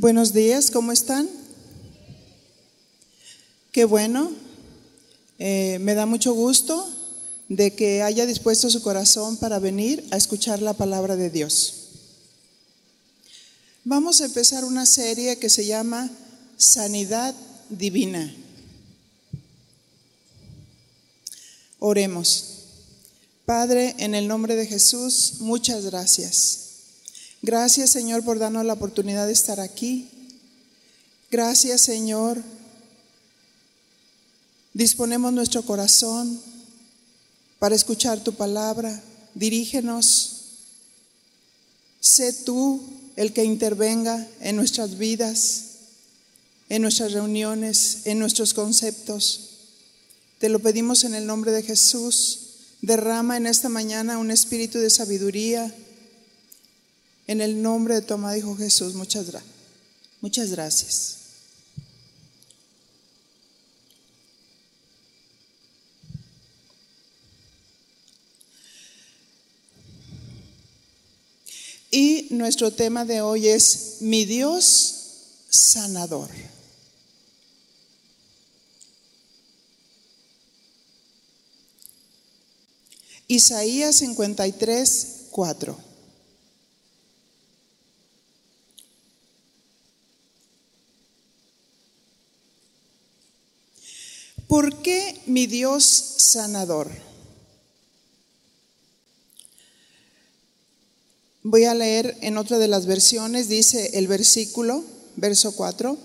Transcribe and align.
Buenos 0.00 0.32
días, 0.32 0.70
¿cómo 0.70 0.92
están? 0.92 1.28
Qué 3.72 3.84
bueno. 3.84 4.30
Eh, 5.40 5.78
me 5.80 5.96
da 5.96 6.06
mucho 6.06 6.34
gusto 6.34 6.88
de 7.48 7.74
que 7.74 8.02
haya 8.02 8.24
dispuesto 8.24 8.70
su 8.70 8.80
corazón 8.80 9.38
para 9.38 9.58
venir 9.58 10.06
a 10.12 10.16
escuchar 10.16 10.62
la 10.62 10.74
palabra 10.74 11.16
de 11.16 11.30
Dios. 11.30 11.88
Vamos 13.82 14.20
a 14.20 14.26
empezar 14.26 14.64
una 14.64 14.86
serie 14.86 15.36
que 15.40 15.50
se 15.50 15.66
llama 15.66 16.08
Sanidad 16.56 17.34
Divina. 17.68 18.32
Oremos. 21.80 22.44
Padre, 23.44 23.96
en 23.98 24.14
el 24.14 24.28
nombre 24.28 24.54
de 24.54 24.68
Jesús, 24.68 25.40
muchas 25.40 25.86
gracias. 25.86 26.67
Gracias 27.42 27.90
Señor 27.90 28.24
por 28.24 28.38
darnos 28.38 28.64
la 28.64 28.72
oportunidad 28.72 29.26
de 29.26 29.32
estar 29.32 29.60
aquí. 29.60 30.08
Gracias 31.30 31.80
Señor. 31.80 32.42
Disponemos 34.74 35.32
nuestro 35.32 35.62
corazón 35.62 36.40
para 37.58 37.74
escuchar 37.74 38.22
tu 38.22 38.34
palabra. 38.34 39.02
Dirígenos. 39.34 40.34
Sé 42.00 42.32
tú 42.32 42.80
el 43.16 43.32
que 43.32 43.44
intervenga 43.44 44.26
en 44.40 44.56
nuestras 44.56 44.98
vidas, 44.98 45.64
en 46.68 46.82
nuestras 46.82 47.12
reuniones, 47.12 48.02
en 48.04 48.18
nuestros 48.18 48.54
conceptos. 48.54 49.48
Te 50.38 50.48
lo 50.48 50.60
pedimos 50.60 51.04
en 51.04 51.14
el 51.14 51.26
nombre 51.26 51.50
de 51.50 51.62
Jesús. 51.62 52.40
Derrama 52.80 53.36
en 53.36 53.46
esta 53.46 53.68
mañana 53.68 54.18
un 54.18 54.30
espíritu 54.30 54.78
de 54.78 54.90
sabiduría. 54.90 55.74
En 57.28 57.42
el 57.42 57.60
nombre 57.60 57.94
de 57.94 58.00
tu 58.00 58.14
amado 58.14 58.56
Jesús, 58.56 58.94
muchas, 58.94 59.26
muchas 60.22 60.50
gracias. 60.50 61.18
Y 71.90 72.28
nuestro 72.30 72.70
tema 72.70 73.04
de 73.04 73.20
hoy 73.20 73.48
es 73.48 73.98
mi 74.00 74.24
Dios 74.24 74.94
sanador. 75.50 76.30
Isaías 83.26 83.96
53, 83.96 85.26
4. 85.30 85.87
¿Por 94.48 94.76
qué 94.80 95.20
mi 95.26 95.46
Dios 95.46 95.84
sanador? 95.84 96.90
Voy 101.42 101.66
a 101.66 101.74
leer 101.74 102.16
en 102.22 102.38
otra 102.38 102.56
de 102.58 102.66
las 102.66 102.86
versiones, 102.86 103.50
dice 103.50 103.90
el 103.98 104.08
versículo, 104.08 104.82
verso 105.16 105.52
4, 105.52 105.98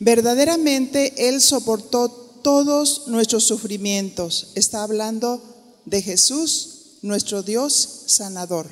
verdaderamente 0.00 1.28
Él 1.28 1.40
soportó 1.40 2.10
todos 2.42 3.08
nuestros 3.08 3.44
sufrimientos. 3.44 4.48
Está 4.54 4.82
hablando 4.82 5.42
de 5.86 6.02
Jesús, 6.02 6.98
nuestro 7.00 7.42
Dios 7.42 8.02
sanador. 8.06 8.66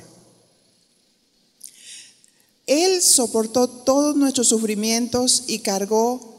Él 2.67 3.01
soportó 3.01 3.67
todos 3.67 4.15
nuestros 4.15 4.47
sufrimientos 4.47 5.45
y 5.47 5.59
cargó 5.59 6.30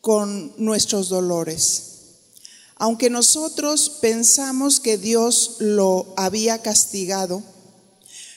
con 0.00 0.52
nuestros 0.56 1.08
dolores. 1.08 1.90
Aunque 2.76 3.10
nosotros 3.10 3.98
pensamos 4.00 4.80
que 4.80 4.96
Dios 4.96 5.56
lo 5.58 6.14
había 6.16 6.62
castigado, 6.62 7.42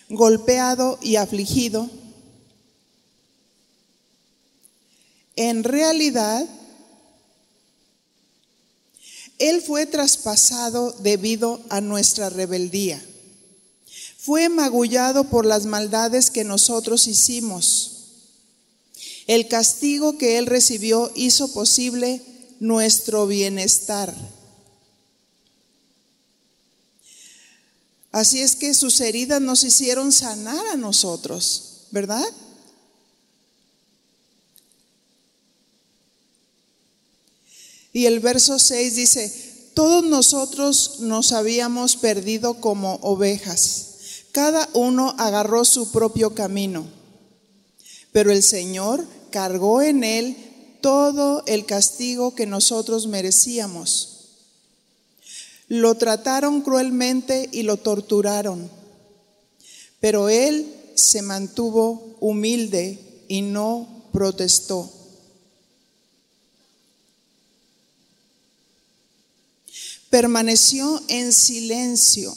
golpeado 0.09 0.99
y 1.01 1.15
afligido, 1.15 1.89
en 5.35 5.63
realidad 5.63 6.45
Él 9.39 9.61
fue 9.61 9.85
traspasado 9.85 10.91
debido 10.99 11.61
a 11.69 11.79
nuestra 11.81 12.29
rebeldía. 12.29 13.03
Fue 14.17 14.49
magullado 14.49 15.25
por 15.25 15.45
las 15.45 15.65
maldades 15.65 16.31
que 16.31 16.43
nosotros 16.43 17.07
hicimos 17.07 17.92
el 19.27 19.47
castigo 19.47 20.17
que 20.17 20.37
Él 20.37 20.47
recibió 20.47 21.11
hizo 21.15 21.51
posible 21.53 22.21
nuestro 22.59 23.27
bienestar. 23.27 24.13
Así 28.11 28.41
es 28.41 28.55
que 28.55 28.73
sus 28.73 28.99
heridas 29.01 29.41
nos 29.41 29.63
hicieron 29.63 30.11
sanar 30.11 30.67
a 30.67 30.75
nosotros, 30.75 31.87
¿verdad? 31.91 32.23
Y 37.91 38.05
el 38.05 38.19
verso 38.19 38.59
6 38.59 38.95
dice, 38.95 39.71
todos 39.73 40.03
nosotros 40.03 40.99
nos 40.99 41.31
habíamos 41.31 41.95
perdido 41.95 42.55
como 42.55 42.95
ovejas, 43.01 43.89
cada 44.31 44.67
uno 44.73 45.15
agarró 45.17 45.63
su 45.63 45.91
propio 45.91 46.35
camino 46.35 47.02
pero 48.13 48.31
el 48.31 48.43
Señor 48.43 49.05
cargó 49.31 49.81
en 49.81 50.05
él 50.05 50.37
todo 50.79 51.43
el 51.47 51.65
castigo 51.65 52.35
que 52.35 52.45
nosotros 52.45 53.07
merecíamos. 53.07 54.09
Lo 55.67 55.95
trataron 55.95 56.61
cruelmente 56.61 57.49
y 57.51 57.63
lo 57.63 57.77
torturaron, 57.77 58.69
pero 59.99 60.29
él 60.29 60.73
se 60.93 61.21
mantuvo 61.23 62.15
humilde 62.19 62.99
y 63.27 63.41
no 63.41 63.87
protestó. 64.13 64.91
Permaneció 70.11 71.01
en 71.07 71.33
silencio, 71.33 72.35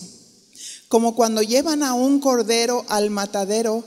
como 0.88 1.14
cuando 1.14 1.42
llevan 1.42 1.82
a 1.82 1.92
un 1.92 2.20
cordero 2.20 2.86
al 2.88 3.10
matadero 3.10 3.84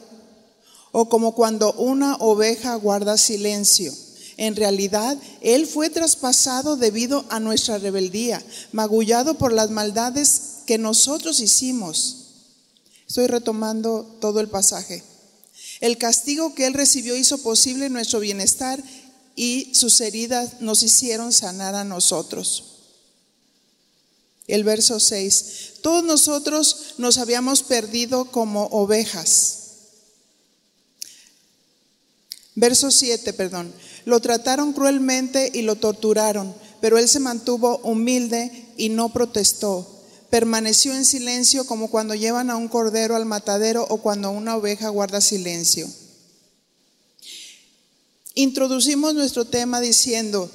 o 0.92 1.10
como 1.10 1.36
cuando 1.36 1.74
una 1.74 2.16
oveja 2.16 2.76
guarda 2.76 3.18
silencio. 3.18 3.94
En 4.38 4.56
realidad, 4.56 5.18
Él 5.42 5.68
fue 5.68 5.90
traspasado 5.90 6.78
debido 6.78 7.26
a 7.30 7.40
nuestra 7.40 7.78
rebeldía, 7.78 8.44
magullado 8.72 9.38
por 9.38 9.52
las 9.52 9.70
maldades 9.70 10.60
que 10.66 10.78
nosotros 10.78 11.42
hicimos. 11.42 12.16
Estoy 13.08 13.28
retomando 13.28 14.18
todo 14.22 14.40
el 14.40 14.48
pasaje. 14.48 15.04
El 15.82 15.98
castigo 15.98 16.56
que 16.56 16.68
Él 16.68 16.74
recibió 16.74 17.18
hizo 17.18 17.40
posible 17.40 17.90
nuestro 17.90 18.20
bienestar 18.20 18.82
y 19.36 19.74
sus 19.74 20.00
heridas 20.02 20.62
nos 20.62 20.84
hicieron 20.84 21.34
sanar 21.34 21.76
a 21.76 21.84
nosotros. 21.84 22.64
El 24.48 24.64
verso 24.64 25.00
6. 25.00 25.74
Todos 25.82 26.04
nosotros 26.04 26.96
nos 26.98 27.18
habíamos 27.18 27.62
perdido 27.62 28.26
como 28.32 28.66
ovejas 28.68 29.59
Verso 32.56 32.92
7, 32.92 33.34
perdón. 33.34 33.74
Lo 34.06 34.20
trataron 34.20 34.74
cruelmente 34.74 35.52
y 35.54 35.62
lo 35.62 35.76
torturaron, 35.76 36.54
pero 36.82 36.98
él 36.98 37.08
se 37.08 37.20
mantuvo 37.20 37.78
humilde 37.84 38.66
y 38.78 38.90
no 38.90 39.10
protestó. 39.14 39.88
Permaneció 40.30 40.94
en 40.94 41.06
silencio 41.06 41.66
como 41.66 41.90
cuando 41.90 42.16
llevan 42.16 42.50
a 42.50 42.56
un 42.56 42.68
cordero 42.68 43.16
al 43.16 43.26
matadero 43.26 43.86
o 43.90 43.98
cuando 43.98 44.30
una 44.32 44.56
oveja 44.56 44.90
guarda 44.90 45.22
silencio. 45.22 45.88
Introducimos 48.36 49.16
nuestro 49.16 49.46
tema 49.46 49.82
diciendo, 49.82 50.50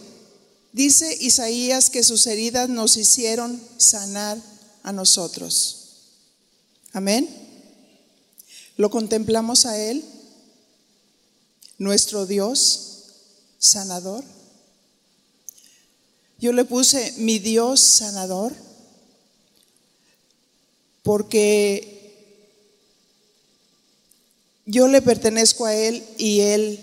dice 0.73 1.17
Isaías 1.21 1.91
que 1.91 2.03
sus 2.03 2.27
heridas 2.27 2.69
nos 2.69 2.97
hicieron 2.97 3.61
sanar 3.77 4.39
a 4.83 4.93
nosotros. 4.93 5.85
Amén. 6.93 7.29
¿Lo 8.77 8.91
contemplamos 8.91 9.67
a 9.67 9.79
Él? 9.79 10.05
Nuestro 11.79 12.27
Dios 12.27 13.05
sanador. 13.59 14.25
Yo 16.39 16.53
le 16.53 16.65
puse 16.65 17.15
mi 17.19 17.39
Dios 17.39 17.81
sanador 17.81 18.53
porque 21.03 21.95
yo 24.67 24.89
le 24.89 25.03
pertenezco 25.03 25.67
a 25.67 25.75
Él 25.75 26.05
y 26.19 26.41
Él 26.41 26.81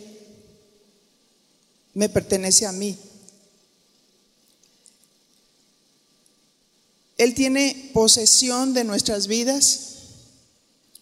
me 1.94 2.10
pertenece 2.10 2.66
a 2.66 2.72
mí. 2.72 2.98
Él 7.18 7.36
tiene 7.36 7.92
posesión 7.94 8.74
de 8.74 8.84
nuestras 8.84 9.28
vidas, 9.28 9.80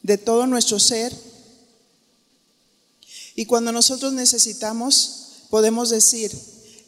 de 0.01 0.17
todo 0.17 0.47
nuestro 0.47 0.79
ser 0.79 1.13
Y 3.39 3.45
cuando 3.45 3.71
nosotros 3.71 4.11
necesitamos, 4.11 5.45
podemos 5.49 5.89
decir, 5.89 6.37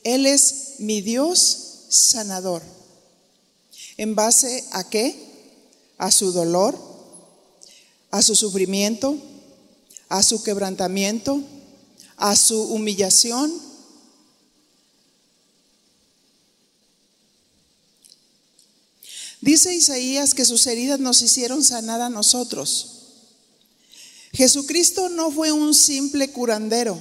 Él 0.04 0.26
es 0.26 0.74
mi 0.80 1.00
Dios 1.00 1.86
sanador. 1.88 2.62
¿En 3.96 4.16
base 4.16 4.66
a 4.74 4.90
qué? 4.90 5.16
A 5.98 6.12
su 6.12 6.34
dolor, 6.34 6.78
a 8.10 8.22
su 8.22 8.36
sufrimiento, 8.36 9.16
a 10.10 10.24
su 10.24 10.44
quebrantamiento, 10.44 11.42
a 12.18 12.36
su 12.36 12.62
humillación. 12.64 13.50
Dice 19.40 19.74
Isaías 19.74 20.34
que 20.34 20.44
sus 20.44 20.68
heridas 20.68 21.00
nos 21.00 21.22
hicieron 21.22 21.64
sanar 21.64 22.02
a 22.02 22.10
nosotros. 22.10 23.01
Jesucristo 24.34 25.10
no 25.10 25.32
fue 25.32 25.52
un 25.52 25.74
simple 25.74 26.32
curandero. 26.32 27.00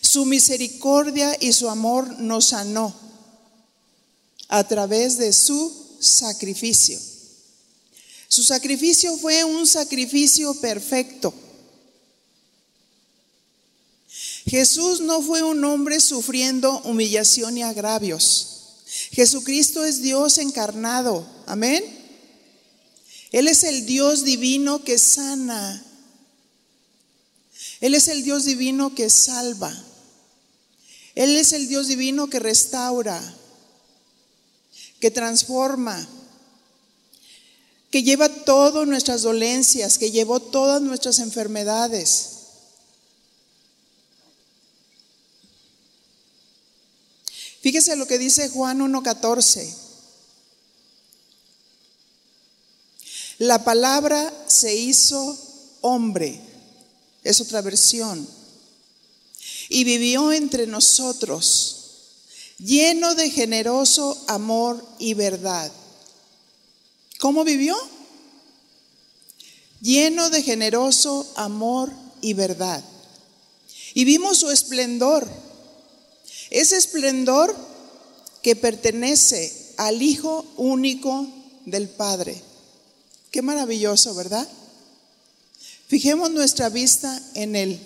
Su 0.00 0.24
misericordia 0.24 1.36
y 1.40 1.52
su 1.52 1.68
amor 1.68 2.18
nos 2.18 2.46
sanó 2.46 2.94
a 4.48 4.66
través 4.66 5.16
de 5.18 5.32
su 5.32 5.72
sacrificio. 5.98 6.98
Su 8.28 8.42
sacrificio 8.42 9.16
fue 9.16 9.44
un 9.44 9.66
sacrificio 9.66 10.54
perfecto. 10.60 11.32
Jesús 14.48 15.00
no 15.00 15.22
fue 15.22 15.42
un 15.42 15.64
hombre 15.64 16.00
sufriendo 16.00 16.80
humillación 16.82 17.58
y 17.58 17.62
agravios. 17.62 18.56
Jesucristo 19.10 19.84
es 19.84 20.02
Dios 20.02 20.38
encarnado. 20.38 21.26
Amén. 21.46 21.95
Él 23.36 23.48
es 23.48 23.64
el 23.64 23.84
Dios 23.84 24.24
divino 24.24 24.82
que 24.82 24.96
sana. 24.96 25.84
Él 27.82 27.94
es 27.94 28.08
el 28.08 28.24
Dios 28.24 28.46
divino 28.46 28.94
que 28.94 29.10
salva. 29.10 29.76
Él 31.14 31.36
es 31.36 31.52
el 31.52 31.68
Dios 31.68 31.86
divino 31.86 32.30
que 32.30 32.38
restaura, 32.38 33.20
que 35.00 35.10
transforma, 35.10 36.08
que 37.90 38.02
lleva 38.02 38.30
todas 38.30 38.88
nuestras 38.88 39.20
dolencias, 39.20 39.98
que 39.98 40.10
llevó 40.10 40.40
todas 40.40 40.80
nuestras 40.80 41.18
enfermedades. 41.18 42.30
Fíjese 47.60 47.96
lo 47.96 48.06
que 48.06 48.16
dice 48.16 48.48
Juan 48.48 48.80
1.14. 48.80 49.85
La 53.38 53.64
palabra 53.64 54.32
se 54.46 54.74
hizo 54.74 55.36
hombre, 55.82 56.40
es 57.22 57.40
otra 57.40 57.60
versión, 57.60 58.26
y 59.68 59.84
vivió 59.84 60.32
entre 60.32 60.66
nosotros, 60.66 61.76
lleno 62.58 63.14
de 63.14 63.28
generoso 63.28 64.24
amor 64.26 64.82
y 64.98 65.12
verdad. 65.12 65.70
¿Cómo 67.18 67.44
vivió? 67.44 67.76
Lleno 69.82 70.30
de 70.30 70.42
generoso 70.42 71.30
amor 71.36 71.92
y 72.22 72.32
verdad. 72.32 72.82
Y 73.92 74.04
vimos 74.04 74.38
su 74.38 74.50
esplendor, 74.50 75.28
ese 76.48 76.78
esplendor 76.78 77.54
que 78.42 78.56
pertenece 78.56 79.74
al 79.76 80.00
Hijo 80.00 80.46
único 80.56 81.26
del 81.66 81.88
Padre. 81.88 82.42
Qué 83.36 83.42
maravilloso, 83.42 84.14
¿verdad? 84.14 84.48
Fijemos 85.88 86.30
nuestra 86.30 86.70
vista 86.70 87.20
en 87.34 87.54
Él. 87.54 87.78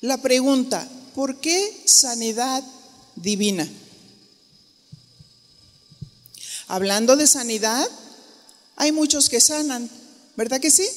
La 0.00 0.22
pregunta, 0.22 0.88
¿por 1.16 1.40
qué 1.40 1.82
sanidad 1.86 2.62
divina? 3.16 3.68
Hablando 6.68 7.16
de 7.16 7.26
sanidad, 7.26 7.84
hay 8.76 8.92
muchos 8.92 9.28
que 9.28 9.40
sanan, 9.40 9.90
¿verdad 10.36 10.60
que 10.60 10.70
sí? 10.70 10.88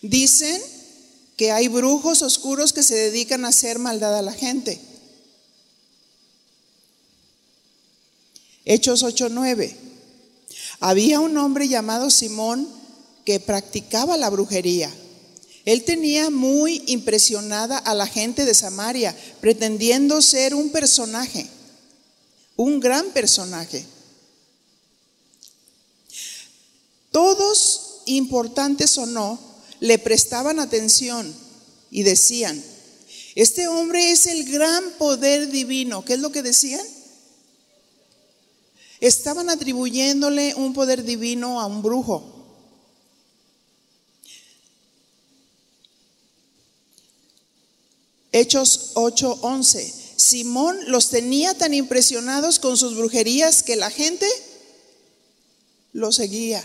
Dicen 0.00 0.71
que 1.42 1.50
hay 1.50 1.66
brujos 1.66 2.22
oscuros 2.22 2.72
que 2.72 2.84
se 2.84 2.94
dedican 2.94 3.44
a 3.44 3.48
hacer 3.48 3.80
maldad 3.80 4.16
a 4.16 4.22
la 4.22 4.32
gente. 4.32 4.80
Hechos 8.64 9.02
8:9. 9.02 9.76
Había 10.78 11.18
un 11.18 11.36
hombre 11.36 11.66
llamado 11.66 12.10
Simón 12.10 12.68
que 13.24 13.40
practicaba 13.40 14.16
la 14.16 14.30
brujería. 14.30 14.88
Él 15.64 15.82
tenía 15.82 16.30
muy 16.30 16.84
impresionada 16.86 17.76
a 17.76 17.92
la 17.92 18.06
gente 18.06 18.44
de 18.44 18.54
Samaria, 18.54 19.12
pretendiendo 19.40 20.22
ser 20.22 20.54
un 20.54 20.70
personaje, 20.70 21.50
un 22.54 22.78
gran 22.78 23.10
personaje. 23.10 23.84
Todos, 27.10 28.02
importantes 28.06 28.96
o 28.96 29.06
no, 29.06 29.51
le 29.82 29.98
prestaban 29.98 30.60
atención 30.60 31.34
y 31.90 32.04
decían, 32.04 32.62
este 33.34 33.66
hombre 33.66 34.12
es 34.12 34.28
el 34.28 34.44
gran 34.44 34.92
poder 34.92 35.50
divino. 35.50 36.04
¿Qué 36.04 36.12
es 36.12 36.20
lo 36.20 36.30
que 36.30 36.40
decían? 36.42 36.86
Estaban 39.00 39.50
atribuyéndole 39.50 40.54
un 40.54 40.72
poder 40.72 41.02
divino 41.02 41.60
a 41.60 41.66
un 41.66 41.82
brujo. 41.82 42.22
Hechos 48.30 48.92
8:11. 48.94 49.92
Simón 50.14 50.78
los 50.86 51.08
tenía 51.08 51.54
tan 51.54 51.74
impresionados 51.74 52.60
con 52.60 52.76
sus 52.76 52.96
brujerías 52.96 53.64
que 53.64 53.74
la 53.74 53.90
gente 53.90 54.28
lo 55.92 56.12
seguía. 56.12 56.64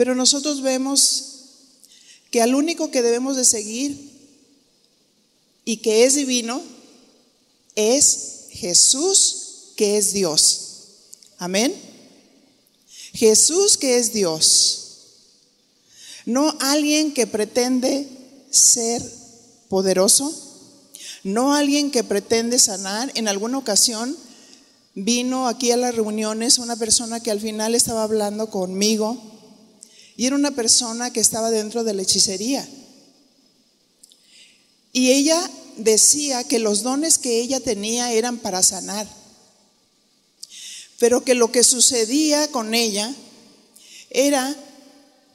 Pero 0.00 0.14
nosotros 0.14 0.62
vemos 0.62 1.24
que 2.30 2.40
al 2.40 2.54
único 2.54 2.90
que 2.90 3.02
debemos 3.02 3.36
de 3.36 3.44
seguir 3.44 4.00
y 5.66 5.76
que 5.76 6.04
es 6.04 6.14
divino 6.14 6.62
es 7.74 8.46
Jesús 8.50 9.72
que 9.76 9.98
es 9.98 10.14
Dios. 10.14 10.68
Amén. 11.36 11.74
Jesús 13.12 13.76
que 13.76 13.98
es 13.98 14.14
Dios. 14.14 14.84
No 16.24 16.56
alguien 16.60 17.12
que 17.12 17.26
pretende 17.26 18.08
ser 18.50 19.02
poderoso, 19.68 20.34
no 21.24 21.52
alguien 21.52 21.90
que 21.90 22.04
pretende 22.04 22.58
sanar. 22.58 23.12
En 23.16 23.28
alguna 23.28 23.58
ocasión 23.58 24.16
vino 24.94 25.46
aquí 25.46 25.72
a 25.72 25.76
las 25.76 25.94
reuniones 25.94 26.56
una 26.56 26.76
persona 26.76 27.20
que 27.22 27.30
al 27.30 27.40
final 27.42 27.74
estaba 27.74 28.02
hablando 28.02 28.48
conmigo 28.48 29.30
y 30.20 30.26
era 30.26 30.36
una 30.36 30.50
persona 30.50 31.10
que 31.10 31.20
estaba 31.20 31.50
dentro 31.50 31.82
de 31.82 31.94
la 31.94 32.02
hechicería. 32.02 32.68
Y 34.92 35.12
ella 35.12 35.50
decía 35.78 36.44
que 36.44 36.58
los 36.58 36.82
dones 36.82 37.16
que 37.16 37.40
ella 37.40 37.58
tenía 37.58 38.12
eran 38.12 38.36
para 38.36 38.62
sanar, 38.62 39.08
pero 40.98 41.24
que 41.24 41.32
lo 41.34 41.50
que 41.50 41.64
sucedía 41.64 42.50
con 42.50 42.74
ella 42.74 43.14
era 44.10 44.54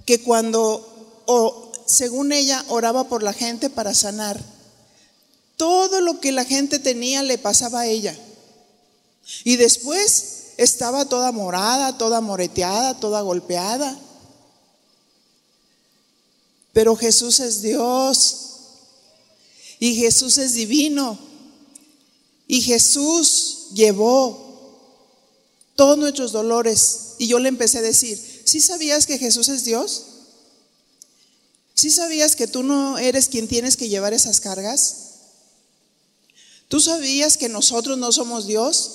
que 0.06 0.22
cuando, 0.22 1.24
o 1.26 1.72
según 1.88 2.32
ella, 2.32 2.64
oraba 2.68 3.10
por 3.10 3.24
la 3.24 3.34
gente 3.34 3.72
para 3.72 3.96
sanar, 3.96 4.40
todo 5.58 6.00
lo 6.00 6.20
que 6.20 6.32
la 6.32 6.46
gente 6.46 6.78
tenía 6.78 7.24
le 7.24 7.40
pasaba 7.40 7.80
a 7.80 7.88
ella. 7.88 8.16
Y 9.46 9.56
después 9.56 10.54
estaba 10.58 11.06
toda 11.06 11.32
morada, 11.32 11.98
toda 11.98 12.22
moreteada, 12.22 13.00
toda 13.00 13.22
golpeada. 13.22 14.00
Pero 16.76 16.98
Jesús 16.98 17.40
es 17.40 17.62
Dios 17.62 18.36
y 19.80 19.96
Jesús 19.96 20.38
es 20.38 20.56
divino 20.56 21.18
y 22.50 22.62
Jesús 22.62 23.68
llevó 23.74 24.76
todos 25.78 25.98
nuestros 25.98 26.34
dolores. 26.34 27.14
Y 27.18 27.28
yo 27.28 27.40
le 27.40 27.48
empecé 27.48 27.78
a 27.78 27.82
decir, 27.82 28.22
¿sí 28.44 28.60
sabías 28.60 29.06
que 29.06 29.18
Jesús 29.18 29.48
es 29.48 29.64
Dios? 29.64 30.04
¿Sí 31.76 31.92
sabías 31.92 32.36
que 32.36 32.46
tú 32.46 32.62
no 32.62 32.98
eres 32.98 33.30
quien 33.30 33.48
tienes 33.48 33.78
que 33.78 33.88
llevar 33.88 34.12
esas 34.12 34.42
cargas? 34.42 34.96
¿Tú 36.68 36.82
sabías 36.82 37.38
que 37.38 37.48
nosotros 37.48 37.98
no 37.98 38.12
somos 38.12 38.48
Dios? 38.48 38.92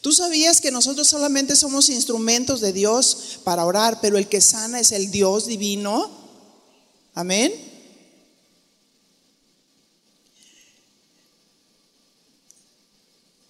¿Tú 0.00 0.10
sabías 0.10 0.62
que 0.62 0.70
nosotros 0.70 1.06
solamente 1.06 1.54
somos 1.54 1.90
instrumentos 1.90 2.62
de 2.62 2.72
Dios 2.72 3.40
para 3.44 3.66
orar, 3.66 4.00
pero 4.00 4.16
el 4.16 4.26
que 4.26 4.40
sana 4.40 4.80
es 4.80 4.92
el 4.92 5.10
Dios 5.10 5.46
divino? 5.48 6.24
Amén. 7.16 7.50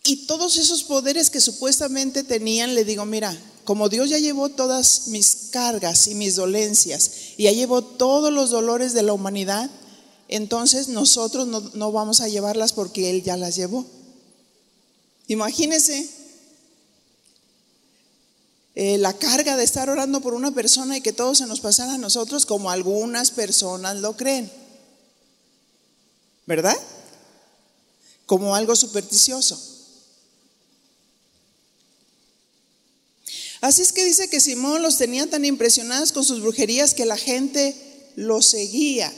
Y 0.04 0.26
todos 0.26 0.56
esos 0.56 0.85
poderes 0.85 1.30
que 1.30 1.40
supuestamente 1.40 2.23
tenían, 2.23 2.76
le 2.76 2.85
digo, 2.85 3.04
mira, 3.04 3.37
como 3.64 3.88
Dios 3.88 4.08
ya 4.08 4.20
llevó 4.20 4.50
todas 4.50 5.08
mis 5.08 5.49
cargas 5.50 6.06
y 6.06 6.14
mis 6.14 6.37
dolencias 6.37 7.11
y 7.37 7.42
ya 7.42 7.50
llevó 7.50 7.82
todos 7.82 8.32
los 8.32 8.50
dolores 8.50 8.92
de 8.92 9.02
la 9.02 9.12
humanidad, 9.12 9.68
entonces 10.28 10.87
nosotros 10.87 11.49
no, 11.49 11.61
no 11.75 11.90
vamos 11.90 12.20
a 12.20 12.28
llevarlas 12.28 12.73
porque 12.73 13.11
Él 13.11 13.25
ya 13.25 13.37
las 13.37 13.56
llevó. 13.56 13.85
Imagínense 15.26 16.08
eh, 18.78 18.99
la 18.99 19.14
carga 19.14 19.56
de 19.56 19.64
estar 19.64 19.88
orando 19.88 20.21
por 20.21 20.35
una 20.35 20.50
persona 20.50 20.99
y 20.99 21.00
que 21.00 21.14
todo 21.14 21.35
se 21.35 21.47
nos 21.47 21.61
pasara 21.61 21.95
a 21.95 21.99
nosotros 21.99 22.45
como 22.45 22.71
algunas 22.71 23.30
personas 23.30 23.97
lo 23.97 24.18
creen. 24.18 24.52
¿Verdad? 26.45 26.76
Como 28.26 28.54
algo 28.54 28.76
supersticioso. 28.76 29.59
Así 33.62 33.80
es 33.80 33.95
que 33.95 34.04
dice 34.04 34.28
que 34.28 34.40
Simón 34.40 34.83
los 34.83 34.99
tenía 34.99 35.26
tan 35.26 35.47
impresionados 35.47 36.12
con 36.12 36.23
sus 36.23 36.42
brujerías 36.42 36.92
que 36.92 37.06
la 37.06 37.16
gente 37.16 38.12
lo 38.14 38.42
seguía. 38.42 39.11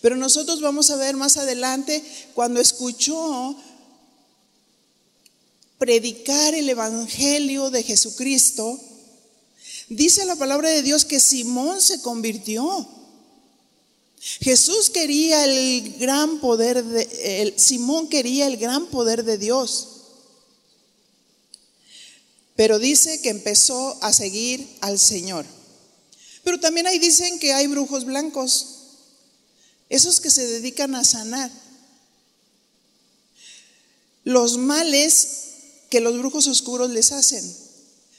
Pero 0.00 0.16
nosotros 0.16 0.62
vamos 0.62 0.88
a 0.88 0.96
ver 0.96 1.14
más 1.14 1.36
adelante 1.36 2.02
cuando 2.32 2.58
escuchó 2.58 3.54
predicar 5.80 6.54
el 6.54 6.68
Evangelio 6.68 7.70
de 7.70 7.82
Jesucristo, 7.82 8.78
dice 9.88 10.26
la 10.26 10.36
palabra 10.36 10.68
de 10.68 10.82
Dios 10.82 11.06
que 11.06 11.18
Simón 11.18 11.80
se 11.80 12.02
convirtió. 12.02 12.86
Jesús 14.42 14.90
quería 14.90 15.42
el 15.46 15.96
gran 15.98 16.38
poder 16.40 16.84
de, 16.84 17.54
Simón 17.56 18.10
quería 18.10 18.46
el 18.46 18.58
gran 18.58 18.88
poder 18.88 19.24
de 19.24 19.38
Dios. 19.38 20.02
Pero 22.56 22.78
dice 22.78 23.22
que 23.22 23.30
empezó 23.30 23.96
a 24.02 24.12
seguir 24.12 24.68
al 24.82 24.98
Señor. 24.98 25.46
Pero 26.44 26.60
también 26.60 26.88
ahí 26.88 26.98
dicen 26.98 27.38
que 27.38 27.54
hay 27.54 27.66
brujos 27.68 28.04
blancos, 28.04 28.66
esos 29.88 30.20
que 30.20 30.28
se 30.28 30.46
dedican 30.46 30.94
a 30.94 31.04
sanar. 31.04 31.50
Los 34.24 34.58
males 34.58 35.49
que 35.90 36.00
los 36.00 36.16
brujos 36.16 36.46
oscuros 36.46 36.90
les 36.90 37.12
hacen. 37.12 37.44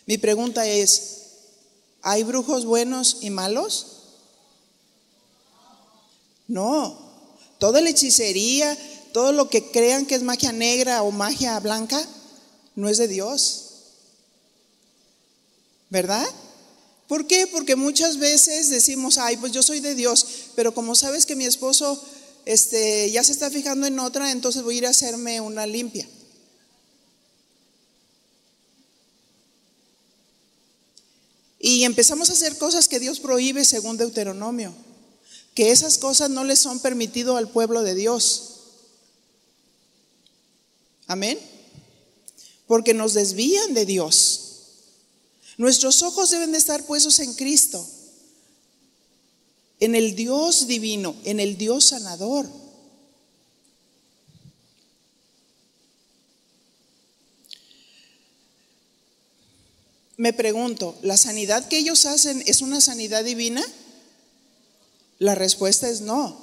Mi 0.05 0.17
pregunta 0.17 0.67
es, 0.67 1.21
¿hay 2.01 2.23
brujos 2.23 2.65
buenos 2.65 3.17
y 3.21 3.29
malos? 3.29 3.87
No, 6.47 6.99
toda 7.57 7.79
la 7.81 7.89
hechicería, 7.89 8.77
todo 9.13 9.31
lo 9.31 9.49
que 9.49 9.71
crean 9.71 10.05
que 10.05 10.15
es 10.15 10.23
magia 10.23 10.51
negra 10.51 11.01
o 11.01 11.11
magia 11.11 11.59
blanca, 11.59 12.05
no 12.75 12.89
es 12.89 12.97
de 12.97 13.07
Dios. 13.07 13.69
¿Verdad? 15.89 16.27
¿Por 17.07 17.27
qué? 17.27 17.47
Porque 17.47 17.75
muchas 17.75 18.17
veces 18.17 18.69
decimos, 18.69 19.17
ay, 19.17 19.37
pues 19.37 19.53
yo 19.53 19.63
soy 19.63 19.79
de 19.79 19.95
Dios, 19.95 20.25
pero 20.55 20.73
como 20.73 20.95
sabes 20.95 21.25
que 21.25 21.35
mi 21.35 21.45
esposo 21.45 22.01
este, 22.45 23.11
ya 23.11 23.23
se 23.23 23.31
está 23.31 23.49
fijando 23.49 23.87
en 23.87 23.99
otra, 23.99 24.31
entonces 24.31 24.63
voy 24.63 24.75
a 24.75 24.77
ir 24.79 24.85
a 24.87 24.89
hacerme 24.89 25.39
una 25.39 25.65
limpia. 25.65 26.07
Y 31.61 31.83
empezamos 31.83 32.29
a 32.29 32.33
hacer 32.33 32.57
cosas 32.57 32.87
que 32.87 32.99
Dios 32.99 33.19
prohíbe 33.19 33.63
según 33.65 33.95
Deuteronomio, 33.95 34.73
que 35.53 35.69
esas 35.69 35.99
cosas 35.99 36.31
no 36.31 36.43
les 36.43 36.57
son 36.57 36.79
permitido 36.79 37.37
al 37.37 37.49
pueblo 37.49 37.83
de 37.83 37.93
Dios. 37.93 38.53
Amén. 41.05 41.39
Porque 42.65 42.95
nos 42.95 43.13
desvían 43.13 43.75
de 43.75 43.85
Dios. 43.85 44.41
Nuestros 45.57 46.01
ojos 46.01 46.31
deben 46.31 46.51
de 46.51 46.57
estar 46.57 46.83
puestos 46.85 47.19
en 47.19 47.35
Cristo, 47.35 47.87
en 49.79 49.93
el 49.93 50.15
Dios 50.15 50.65
divino, 50.65 51.15
en 51.25 51.39
el 51.39 51.57
Dios 51.57 51.85
sanador. 51.85 52.47
Me 60.21 60.33
pregunto, 60.33 60.95
¿la 61.01 61.17
sanidad 61.17 61.67
que 61.67 61.79
ellos 61.79 62.05
hacen 62.05 62.43
es 62.45 62.61
una 62.61 62.79
sanidad 62.79 63.23
divina? 63.23 63.65
La 65.17 65.33
respuesta 65.33 65.89
es 65.89 66.01
no. 66.01 66.39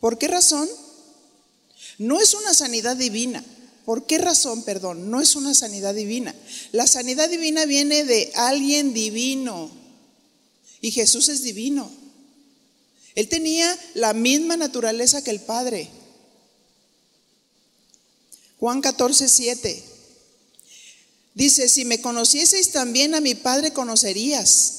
¿Por 0.00 0.18
qué 0.18 0.26
razón? 0.26 0.68
No 1.98 2.20
es 2.20 2.34
una 2.34 2.54
sanidad 2.54 2.96
divina. 2.96 3.44
¿Por 3.84 4.04
qué 4.06 4.18
razón, 4.18 4.64
perdón? 4.64 5.12
No 5.12 5.20
es 5.20 5.36
una 5.36 5.54
sanidad 5.54 5.94
divina. 5.94 6.34
La 6.72 6.88
sanidad 6.88 7.30
divina 7.30 7.66
viene 7.66 8.02
de 8.02 8.32
alguien 8.34 8.92
divino. 8.92 9.70
Y 10.80 10.90
Jesús 10.90 11.28
es 11.28 11.44
divino. 11.44 11.88
Él 13.14 13.28
tenía 13.28 13.78
la 13.94 14.12
misma 14.12 14.56
naturaleza 14.56 15.22
que 15.22 15.30
el 15.30 15.38
Padre. 15.38 15.88
Juan 18.58 18.80
14, 18.80 19.28
7. 19.28 19.95
Dice, 21.36 21.68
si 21.68 21.84
me 21.84 22.00
conocieseis 22.00 22.72
también 22.72 23.14
a 23.14 23.20
mi 23.20 23.34
Padre 23.34 23.74
conocerías, 23.74 24.72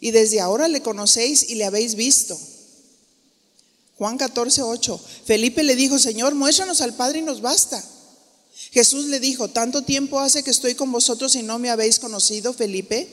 y 0.00 0.10
desde 0.10 0.38
ahora 0.38 0.68
le 0.68 0.82
conocéis 0.82 1.48
y 1.48 1.54
le 1.54 1.64
habéis 1.64 1.94
visto. 1.94 2.38
Juan 3.96 4.18
14, 4.18 4.60
8. 4.60 5.00
Felipe 5.24 5.62
le 5.62 5.74
dijo, 5.74 5.98
Señor, 5.98 6.34
muéstranos 6.34 6.82
al 6.82 6.94
Padre 6.94 7.20
y 7.20 7.22
nos 7.22 7.40
basta. 7.40 7.82
Jesús 8.70 9.06
le 9.06 9.18
dijo, 9.18 9.48
¿tanto 9.48 9.80
tiempo 9.80 10.20
hace 10.20 10.42
que 10.42 10.50
estoy 10.50 10.74
con 10.74 10.92
vosotros 10.92 11.34
y 11.36 11.42
no 11.42 11.58
me 11.58 11.70
habéis 11.70 11.98
conocido, 11.98 12.52
Felipe? 12.52 13.08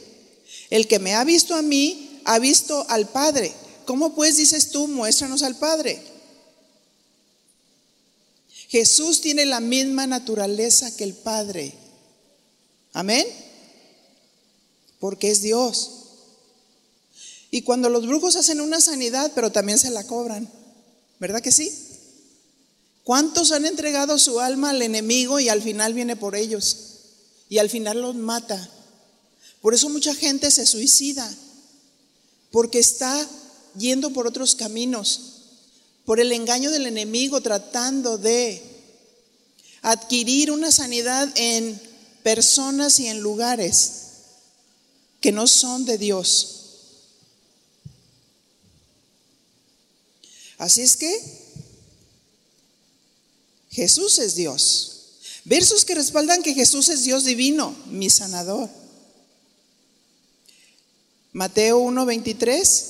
El 0.69 0.89
que 0.89 0.99
me 0.99 1.13
ha 1.13 1.23
visto 1.23 1.55
a 1.55 1.61
mí, 1.61 2.19
ha 2.25 2.39
visto 2.39 2.85
al 2.89 3.07
Padre. 3.07 3.53
¿Cómo 3.85 4.15
pues 4.15 4.35
dices 4.35 4.71
tú, 4.71 4.89
muéstranos 4.89 5.43
al 5.43 5.55
Padre? 5.55 5.97
Jesús 8.67 9.21
tiene 9.21 9.45
la 9.45 9.61
misma 9.61 10.07
naturaleza 10.07 10.93
que 10.97 11.05
el 11.05 11.13
Padre. 11.13 11.73
Amén. 12.93 13.25
Porque 14.99 15.31
es 15.31 15.41
Dios. 15.41 15.91
Y 17.51 17.63
cuando 17.63 17.89
los 17.89 18.07
brujos 18.07 18.35
hacen 18.35 18.61
una 18.61 18.79
sanidad, 18.79 19.31
pero 19.35 19.51
también 19.51 19.77
se 19.77 19.89
la 19.89 20.05
cobran, 20.05 20.49
¿verdad 21.19 21.41
que 21.41 21.51
sí? 21.51 21.71
¿Cuántos 23.03 23.51
han 23.51 23.65
entregado 23.65 24.17
su 24.17 24.39
alma 24.39 24.69
al 24.69 24.81
enemigo 24.81 25.39
y 25.39 25.49
al 25.49 25.61
final 25.61 25.93
viene 25.93 26.15
por 26.15 26.35
ellos? 26.35 26.77
Y 27.49 27.57
al 27.57 27.69
final 27.69 28.01
los 28.01 28.15
mata. 28.15 28.69
Por 29.61 29.73
eso 29.73 29.89
mucha 29.89 30.15
gente 30.15 30.49
se 30.49 30.65
suicida, 30.65 31.29
porque 32.51 32.79
está 32.79 33.27
yendo 33.77 34.11
por 34.11 34.27
otros 34.27 34.55
caminos, 34.55 35.21
por 36.05 36.19
el 36.19 36.31
engaño 36.31 36.71
del 36.71 36.87
enemigo, 36.87 37.41
tratando 37.41 38.17
de 38.17 38.61
adquirir 39.81 40.51
una 40.51 40.71
sanidad 40.71 41.29
en 41.35 41.79
personas 42.23 42.99
y 42.99 43.07
en 43.07 43.19
lugares 43.19 44.01
que 45.19 45.31
no 45.31 45.47
son 45.47 45.85
de 45.85 45.97
Dios. 45.97 46.57
Así 50.57 50.81
es 50.81 50.97
que 50.97 51.19
Jesús 53.71 54.19
es 54.19 54.35
Dios. 54.35 54.87
Versos 55.45 55.85
que 55.85 55.95
respaldan 55.95 56.43
que 56.43 56.53
Jesús 56.53 56.89
es 56.89 57.03
Dios 57.03 57.23
divino, 57.23 57.75
mi 57.87 58.09
sanador. 58.09 58.69
Mateo 61.33 61.79
1:23. 61.79 62.85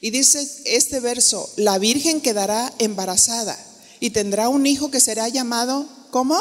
Y 0.00 0.10
dice 0.10 0.46
este 0.66 1.00
verso, 1.00 1.50
la 1.56 1.78
Virgen 1.78 2.20
quedará 2.20 2.72
embarazada 2.78 3.58
y 4.00 4.10
tendrá 4.10 4.48
un 4.48 4.66
hijo 4.66 4.90
que 4.90 5.00
será 5.00 5.28
llamado, 5.28 5.86
¿cómo? 6.10 6.38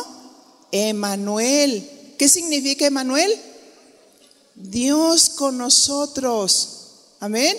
Emanuel. 0.72 1.90
¿Qué 2.18 2.30
significa 2.30 2.86
Emanuel? 2.86 3.34
Dios 4.56 5.30
con 5.30 5.58
nosotros. 5.58 6.70
Amén. 7.20 7.58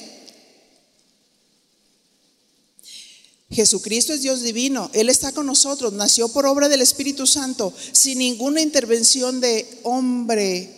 Jesucristo 3.50 4.12
es 4.12 4.20
Dios 4.20 4.42
divino, 4.42 4.90
Él 4.92 5.08
está 5.08 5.32
con 5.32 5.46
nosotros, 5.46 5.94
nació 5.94 6.28
por 6.28 6.44
obra 6.44 6.68
del 6.68 6.82
Espíritu 6.82 7.26
Santo, 7.26 7.72
sin 7.92 8.18
ninguna 8.18 8.60
intervención 8.60 9.40
de 9.40 9.66
hombre. 9.84 10.68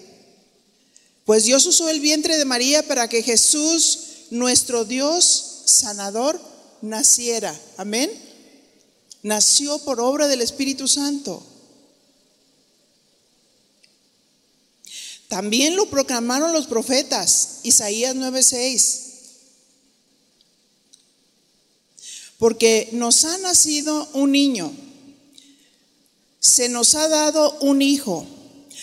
Pues 1.24 1.44
Dios 1.44 1.66
usó 1.66 1.88
el 1.88 1.98
vientre 1.98 2.38
de 2.38 2.44
María 2.44 2.86
para 2.86 3.08
que 3.08 3.24
Jesús, 3.24 3.98
nuestro 4.30 4.84
Dios 4.84 5.62
sanador, 5.64 6.40
naciera. 6.80 7.60
Amén 7.76 8.29
nació 9.22 9.78
por 9.80 10.00
obra 10.00 10.28
del 10.28 10.40
Espíritu 10.40 10.88
Santo. 10.88 11.42
También 15.28 15.76
lo 15.76 15.86
proclamaron 15.88 16.52
los 16.52 16.66
profetas, 16.66 17.60
Isaías 17.62 18.14
9:6. 18.16 19.10
porque 22.40 22.88
nos 22.92 23.26
ha 23.26 23.36
nacido 23.36 24.08
un 24.14 24.32
niño, 24.32 24.72
se 26.40 26.70
nos 26.70 26.94
ha 26.94 27.06
dado 27.06 27.58
un 27.60 27.82
hijo, 27.82 28.26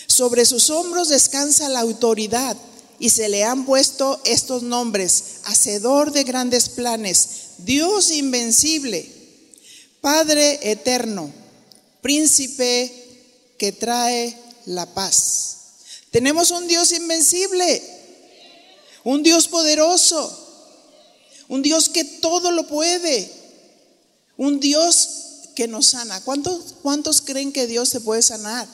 sobre 0.06 0.44
sus 0.44 0.70
hombros 0.70 1.08
descansa 1.08 1.68
la 1.68 1.80
autoridad 1.80 2.56
y 3.00 3.10
se 3.10 3.28
le 3.28 3.42
han 3.42 3.66
puesto 3.66 4.20
estos 4.24 4.62
nombres, 4.62 5.40
Hacedor 5.42 6.12
de 6.12 6.22
grandes 6.22 6.68
planes, 6.68 7.28
Dios 7.58 8.12
invencible, 8.12 9.12
Padre 10.00 10.70
eterno, 10.70 11.32
Príncipe 12.00 12.92
que 13.58 13.72
trae 13.72 14.36
la 14.66 14.86
paz. 14.86 15.56
Tenemos 16.10 16.50
un 16.50 16.66
Dios 16.68 16.92
invencible, 16.92 17.82
un 19.04 19.22
Dios 19.22 19.48
poderoso, 19.48 20.46
un 21.48 21.62
Dios 21.62 21.88
que 21.88 22.04
todo 22.04 22.52
lo 22.52 22.66
puede, 22.66 23.30
un 24.36 24.60
Dios 24.60 25.08
que 25.54 25.66
nos 25.66 25.86
sana. 25.86 26.20
¿Cuántos, 26.22 26.76
cuántos 26.82 27.20
creen 27.20 27.52
que 27.52 27.66
Dios 27.66 27.88
se 27.88 28.00
puede 28.00 28.22
sanar? 28.22 28.68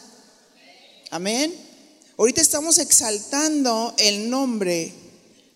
Amén. 1.11 1.55
Ahorita 2.19 2.41
estamos 2.41 2.79
exaltando 2.79 3.95
el 3.99 4.29
nombre 4.29 4.93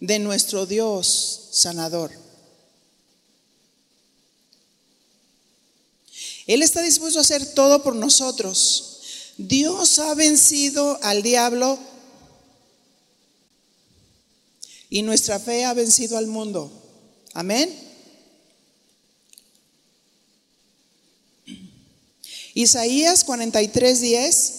de 0.01 0.19
nuestro 0.19 0.67
Dios 0.67 1.49
sanador. 1.53 2.28
Él 6.49 6.63
está 6.63 6.81
dispuesto 6.81 7.19
a 7.19 7.23
hacer 7.23 7.45
todo 7.55 7.83
por 7.83 7.95
nosotros. 7.95 9.01
Dios 9.37 9.99
ha 9.99 10.15
vencido 10.15 10.99
al 11.03 11.23
diablo 11.23 11.79
y 14.89 15.03
nuestra 15.03 15.39
fe 15.39 15.67
ha 15.67 15.75
vencido 15.75 16.17
al 16.17 16.27
mundo. 16.27 16.73
Amén. 17.35 17.71
Isaías 22.55 23.25
43, 23.25 24.01
10. 24.01 24.58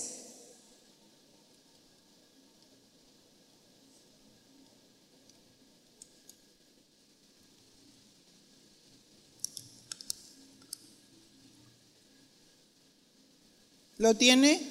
¿Lo 13.99 14.13
tiene? 14.13 14.61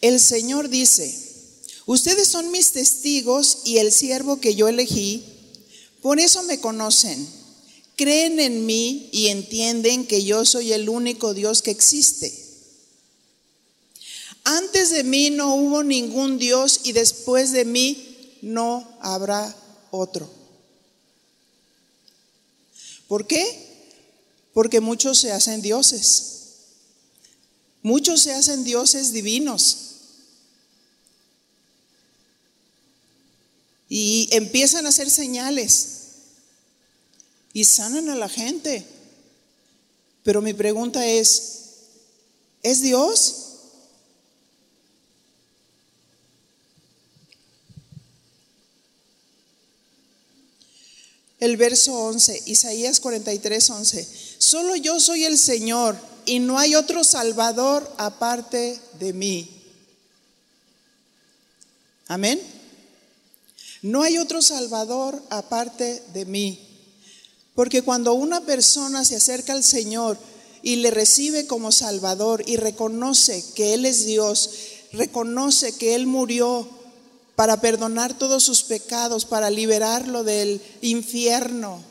El 0.00 0.18
Señor 0.18 0.68
dice, 0.68 1.16
ustedes 1.86 2.26
son 2.26 2.50
mis 2.50 2.72
testigos 2.72 3.58
y 3.64 3.78
el 3.78 3.92
siervo 3.92 4.40
que 4.40 4.56
yo 4.56 4.66
elegí, 4.66 5.22
por 6.02 6.18
eso 6.18 6.42
me 6.42 6.58
conocen, 6.58 7.24
creen 7.94 8.40
en 8.40 8.66
mí 8.66 9.08
y 9.12 9.28
entienden 9.28 10.08
que 10.08 10.24
yo 10.24 10.44
soy 10.44 10.72
el 10.72 10.88
único 10.88 11.34
Dios 11.34 11.62
que 11.62 11.70
existe. 11.70 12.34
Antes 14.42 14.90
de 14.90 15.04
mí 15.04 15.30
no 15.30 15.54
hubo 15.54 15.84
ningún 15.84 16.36
Dios 16.36 16.80
y 16.82 16.90
después 16.90 17.52
de 17.52 17.64
mí 17.64 18.38
no 18.42 18.98
habrá 19.00 19.56
otro. 19.92 20.33
¿Por 23.08 23.26
qué? 23.26 23.64
Porque 24.52 24.80
muchos 24.80 25.18
se 25.18 25.32
hacen 25.32 25.62
dioses. 25.62 26.34
Muchos 27.82 28.22
se 28.22 28.32
hacen 28.32 28.64
dioses 28.64 29.12
divinos. 29.12 29.78
Y 33.88 34.28
empiezan 34.32 34.86
a 34.86 34.88
hacer 34.88 35.10
señales. 35.10 35.88
Y 37.52 37.64
sanan 37.64 38.08
a 38.08 38.14
la 38.14 38.28
gente. 38.28 38.86
Pero 40.22 40.40
mi 40.40 40.54
pregunta 40.54 41.06
es, 41.06 41.52
¿es 42.62 42.80
Dios? 42.80 43.53
El 51.44 51.56
verso 51.56 51.94
11, 51.94 52.44
Isaías 52.46 53.00
43, 53.00 53.70
11. 53.70 54.08
Solo 54.38 54.76
yo 54.76 54.98
soy 54.98 55.24
el 55.24 55.38
Señor 55.38 55.96
y 56.24 56.38
no 56.38 56.58
hay 56.58 56.74
otro 56.74 57.04
Salvador 57.04 57.90
aparte 57.98 58.80
de 58.98 59.12
mí. 59.12 59.50
Amén. 62.08 62.40
No 63.82 64.02
hay 64.02 64.16
otro 64.16 64.40
Salvador 64.40 65.22
aparte 65.28 66.02
de 66.14 66.24
mí. 66.24 66.58
Porque 67.54 67.82
cuando 67.82 68.14
una 68.14 68.40
persona 68.40 69.04
se 69.04 69.16
acerca 69.16 69.52
al 69.52 69.62
Señor 69.62 70.18
y 70.62 70.76
le 70.76 70.90
recibe 70.90 71.46
como 71.46 71.72
Salvador 71.72 72.42
y 72.46 72.56
reconoce 72.56 73.44
que 73.54 73.74
Él 73.74 73.84
es 73.84 74.06
Dios, 74.06 74.50
reconoce 74.92 75.76
que 75.76 75.94
Él 75.94 76.06
murió 76.06 76.68
para 77.36 77.60
perdonar 77.60 78.16
todos 78.16 78.44
sus 78.44 78.62
pecados, 78.62 79.24
para 79.24 79.50
liberarlo 79.50 80.24
del 80.24 80.60
infierno. 80.82 81.82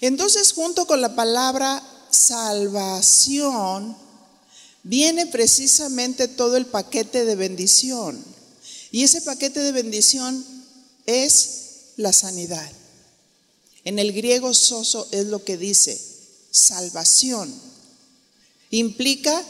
Entonces, 0.00 0.52
junto 0.52 0.86
con 0.86 1.00
la 1.00 1.14
palabra 1.14 1.82
salvación, 2.10 3.96
viene 4.82 5.26
precisamente 5.26 6.28
todo 6.28 6.56
el 6.56 6.66
paquete 6.66 7.24
de 7.24 7.36
bendición. 7.36 8.22
Y 8.90 9.04
ese 9.04 9.20
paquete 9.20 9.60
de 9.60 9.72
bendición 9.72 10.44
es 11.06 11.60
la 11.96 12.12
sanidad. 12.12 12.70
En 13.84 13.98
el 13.98 14.12
griego 14.12 14.54
soso 14.54 15.08
es 15.10 15.26
lo 15.26 15.44
que 15.44 15.56
dice, 15.56 16.00
salvación. 16.50 17.52
Implica 18.70 19.42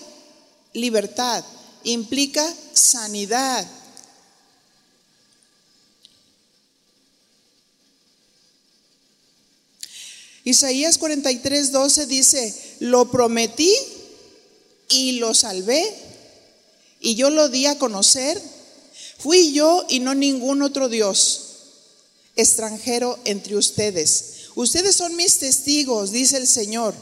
libertad, 0.72 1.44
implica 1.84 2.44
sanidad. 2.72 3.66
Isaías 10.44 10.98
43, 10.98 11.70
12 11.70 12.06
dice, 12.06 12.76
lo 12.80 13.10
prometí 13.10 13.72
y 14.88 15.12
lo 15.12 15.34
salvé 15.34 15.84
y 17.00 17.14
yo 17.14 17.30
lo 17.30 17.48
di 17.48 17.66
a 17.66 17.78
conocer. 17.78 18.40
Fui 19.18 19.52
yo 19.52 19.84
y 19.88 20.00
no 20.00 20.14
ningún 20.14 20.62
otro 20.62 20.88
Dios 20.88 21.46
extranjero 22.36 23.18
entre 23.24 23.56
ustedes. 23.56 24.48
Ustedes 24.54 24.96
son 24.96 25.14
mis 25.14 25.38
testigos, 25.38 26.10
dice 26.10 26.38
el 26.38 26.46
Señor. 26.46 26.94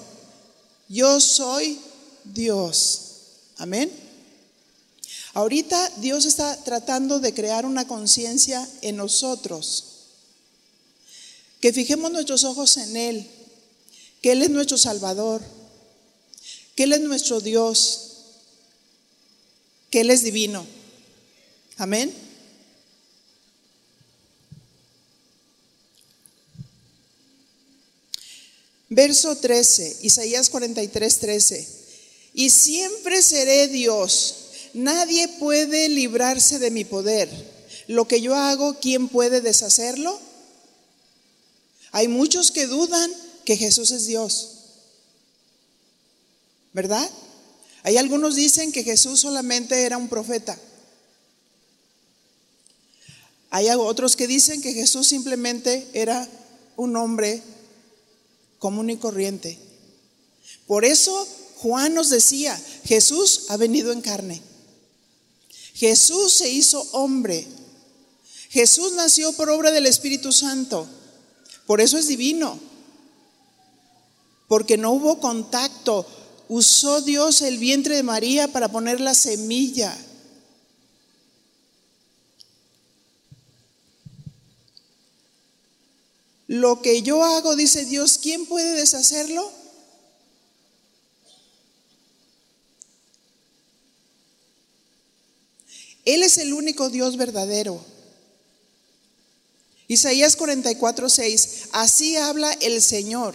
Yo 0.89 1.21
soy 1.21 1.79
Dios. 2.25 3.01
Amén. 3.57 4.08
Ahorita 5.39 5.93
Dios 5.99 6.25
está 6.25 6.57
tratando 6.65 7.21
de 7.21 7.33
crear 7.33 7.65
una 7.65 7.87
conciencia 7.87 8.69
en 8.81 8.97
nosotros. 8.97 9.85
Que 11.61 11.73
fijemos 11.73 12.11
nuestros 12.11 12.43
ojos 12.43 12.77
en 12.77 12.97
Él, 12.97 13.31
que 14.21 14.33
Él 14.33 14.43
es 14.43 14.51
nuestro 14.51 14.77
Salvador, 14.77 15.41
que 16.75 16.83
Él 16.83 16.93
es 16.93 17.03
nuestro 17.03 17.41
Dios, 17.41 18.17
que 19.91 20.01
Él 20.01 20.11
es 20.11 20.25
divino. 20.25 20.67
Amén. 21.77 22.13
Verso 28.89 29.37
13, 29.37 29.99
Isaías 30.03 30.51
43, 30.51 31.19
13. 31.21 31.69
Y 32.35 32.51
siempre 32.51 33.23
seré 33.23 33.69
Dios 33.69 34.48
Nadie 34.75 35.29
puede 35.29 35.89
librarse 35.89 36.59
de 36.59 36.71
mi 36.71 36.85
poder. 36.85 37.29
Lo 37.87 38.07
que 38.07 38.21
yo 38.21 38.35
hago, 38.35 38.79
¿quién 38.81 39.09
puede 39.09 39.41
deshacerlo? 39.41 40.19
Hay 41.93 42.09
muchos 42.09 42.51
que 42.51 42.67
dudan 42.67 43.11
que 43.45 43.57
Jesús 43.57 43.91
es 43.91 44.07
Dios. 44.07 44.51
¿Verdad? 46.73 47.09
Hay 47.83 47.97
algunos 47.97 48.35
dicen 48.37 48.73
que 48.73 48.85
Jesús 48.85 49.21
solamente 49.21 49.85
era 49.85 49.97
un 49.97 50.09
profeta. 50.09 50.59
Hay 53.51 53.69
otros 53.71 54.17
que 54.17 54.27
dicen 54.27 54.61
que 54.61 54.75
Jesús 54.75 55.09
simplemente 55.09 55.89
era 55.95 56.29
un 56.77 56.95
hombre 56.97 57.43
común 58.59 58.91
y 58.91 58.97
corriente. 58.99 59.59
Por 60.67 60.85
eso 60.85 61.27
Juan 61.57 61.95
nos 61.95 62.11
decía, 62.11 62.61
Jesús 62.85 63.47
ha 63.49 63.57
venido 63.57 63.93
en 63.93 64.03
carne. 64.03 64.43
Jesús 65.79 66.33
se 66.33 66.51
hizo 66.51 66.81
hombre. 66.91 67.47
Jesús 68.51 68.95
nació 68.95 69.33
por 69.35 69.49
obra 69.49 69.71
del 69.71 69.87
Espíritu 69.87 70.33
Santo. 70.33 70.89
Por 71.69 71.81
eso 71.81 71.97
es 71.97 72.09
divino. 72.09 72.59
Porque 74.49 74.77
no 74.77 74.91
hubo 74.91 75.21
contacto. 75.21 76.05
Usó 76.49 77.01
Dios 77.03 77.43
el 77.43 77.59
vientre 77.59 77.95
de 77.95 78.03
María 78.03 78.49
para 78.49 78.73
poner 78.73 79.01
la 79.01 79.15
semilla. 79.15 79.97
Lo 86.49 86.83
que 86.83 87.03
yo 87.03 87.23
hago, 87.23 87.55
dice 87.55 87.85
Dios, 87.85 88.19
¿quién 88.21 88.47
puede 88.47 88.73
deshacerlo? 88.73 89.49
Él 96.09 96.23
es 96.23 96.39
el 96.39 96.55
único 96.55 96.89
Dios 96.89 97.19
verdadero. 97.19 97.85
Isaías 99.89 100.37
44, 100.37 101.07
6. 101.07 101.49
Así 101.73 102.17
habla 102.17 102.51
el 102.63 102.81
Señor, 102.81 103.35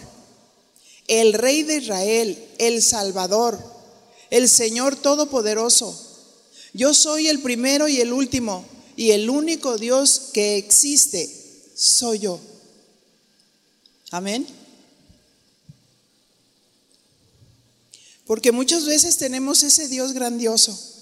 el 1.06 1.34
Rey 1.34 1.62
de 1.62 1.76
Israel, 1.76 2.48
el 2.58 2.82
Salvador, 2.82 3.60
el 4.30 4.48
Señor 4.48 4.96
Todopoderoso. 4.96 5.96
Yo 6.72 6.94
soy 6.94 7.28
el 7.28 7.42
primero 7.42 7.86
y 7.86 8.00
el 8.00 8.12
último, 8.12 8.64
y 8.96 9.12
el 9.12 9.30
único 9.30 9.78
Dios 9.78 10.30
que 10.32 10.56
existe 10.56 11.30
soy 11.76 12.18
yo. 12.18 12.40
Amén. 14.10 14.48
Porque 18.26 18.50
muchas 18.50 18.84
veces 18.84 19.16
tenemos 19.16 19.62
ese 19.62 19.86
Dios 19.86 20.12
grandioso 20.12 20.93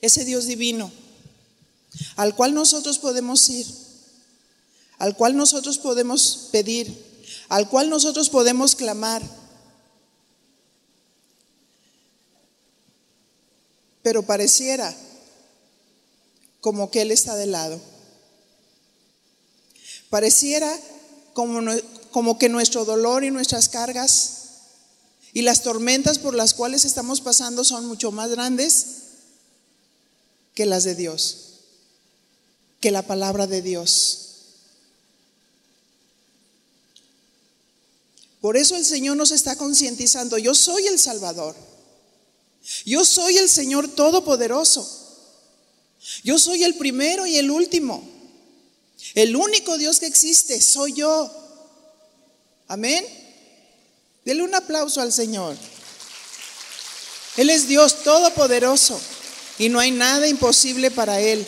ese 0.00 0.24
Dios 0.24 0.46
divino, 0.46 0.90
al 2.16 2.34
cual 2.34 2.54
nosotros 2.54 2.98
podemos 2.98 3.48
ir, 3.48 3.66
al 4.98 5.16
cual 5.16 5.36
nosotros 5.36 5.78
podemos 5.78 6.48
pedir, 6.52 7.06
al 7.48 7.68
cual 7.68 7.90
nosotros 7.90 8.30
podemos 8.30 8.74
clamar. 8.74 9.22
Pero 14.02 14.22
pareciera 14.22 14.94
como 16.60 16.90
que 16.90 17.02
Él 17.02 17.10
está 17.10 17.36
de 17.36 17.46
lado. 17.46 17.80
Pareciera 20.10 20.78
como, 21.34 21.60
como 22.10 22.38
que 22.38 22.48
nuestro 22.48 22.84
dolor 22.84 23.24
y 23.24 23.30
nuestras 23.30 23.68
cargas 23.68 24.34
y 25.34 25.42
las 25.42 25.62
tormentas 25.62 26.18
por 26.18 26.34
las 26.34 26.54
cuales 26.54 26.84
estamos 26.84 27.20
pasando 27.20 27.64
son 27.64 27.86
mucho 27.86 28.10
más 28.10 28.30
grandes 28.30 29.07
que 30.58 30.66
las 30.66 30.82
de 30.82 30.96
Dios, 30.96 31.36
que 32.80 32.90
la 32.90 33.02
palabra 33.02 33.46
de 33.46 33.62
Dios. 33.62 34.30
Por 38.40 38.56
eso 38.56 38.74
el 38.74 38.84
Señor 38.84 39.16
nos 39.16 39.30
está 39.30 39.54
concientizando, 39.54 40.36
yo 40.36 40.56
soy 40.56 40.88
el 40.88 40.98
Salvador, 40.98 41.54
yo 42.84 43.04
soy 43.04 43.38
el 43.38 43.48
Señor 43.48 43.86
Todopoderoso, 43.86 44.84
yo 46.24 46.40
soy 46.40 46.64
el 46.64 46.74
primero 46.74 47.24
y 47.24 47.36
el 47.36 47.52
último, 47.52 48.02
el 49.14 49.36
único 49.36 49.78
Dios 49.78 50.00
que 50.00 50.06
existe 50.06 50.60
soy 50.60 50.92
yo. 50.94 51.30
Amén. 52.66 53.06
Dele 54.24 54.42
un 54.42 54.56
aplauso 54.56 55.00
al 55.00 55.12
Señor. 55.12 55.56
Él 57.36 57.48
es 57.48 57.68
Dios 57.68 58.02
Todopoderoso 58.02 59.00
y 59.58 59.68
no 59.68 59.80
hay 59.80 59.90
nada 59.90 60.26
imposible 60.28 60.90
para 60.90 61.20
Él. 61.20 61.46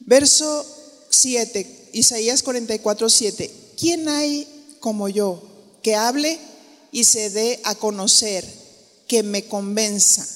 Verso 0.00 0.66
7, 1.10 1.90
Isaías 1.92 2.42
44, 2.42 3.08
7. 3.08 3.54
¿Quién 3.78 4.08
hay 4.08 4.46
como 4.80 5.08
yo 5.08 5.42
que 5.82 5.94
hable 5.94 6.38
y 6.92 7.04
se 7.04 7.30
dé 7.30 7.60
a 7.64 7.74
conocer, 7.74 8.44
que 9.06 9.22
me 9.22 9.44
convenza? 9.44 10.26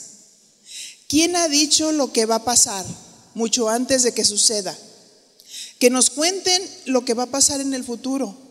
¿Quién 1.08 1.36
ha 1.36 1.48
dicho 1.48 1.92
lo 1.92 2.12
que 2.12 2.26
va 2.26 2.36
a 2.36 2.44
pasar 2.44 2.84
mucho 3.34 3.68
antes 3.68 4.02
de 4.02 4.12
que 4.12 4.24
suceda? 4.24 4.76
Que 5.78 5.90
nos 5.90 6.10
cuenten 6.10 6.62
lo 6.86 7.04
que 7.04 7.14
va 7.14 7.24
a 7.24 7.30
pasar 7.30 7.60
en 7.60 7.74
el 7.74 7.84
futuro. 7.84 8.43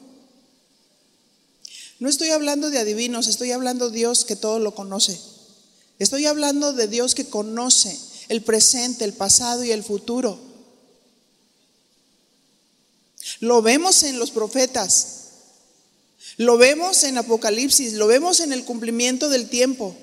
No 2.04 2.10
estoy 2.10 2.32
hablando 2.32 2.70
de 2.70 2.80
adivinos, 2.80 3.28
estoy 3.28 3.54
hablando 3.54 3.90
de 3.90 3.96
Dios 3.96 4.26
que 4.26 4.36
todo 4.36 4.60
lo 4.60 4.76
conoce. 4.76 5.18
Estoy 6.00 6.26
hablando 6.26 6.74
de 6.74 6.90
Dios 6.90 7.16
que 7.16 7.30
conoce 7.30 7.98
el 8.28 8.42
presente, 8.42 9.06
el 9.06 9.14
pasado 9.14 9.64
y 9.64 9.72
el 9.72 9.86
futuro. 9.86 10.38
Lo 13.40 13.62
vemos 13.62 14.04
en 14.04 14.20
los 14.20 14.32
profetas, 14.32 15.30
lo 16.36 16.58
vemos 16.58 17.06
en 17.06 17.20
Apocalipsis, 17.20 17.94
lo 17.94 18.08
vemos 18.08 18.42
en 18.42 18.52
el 18.52 18.66
cumplimiento 18.66 19.30
del 19.30 19.48
tiempo. 19.48 19.96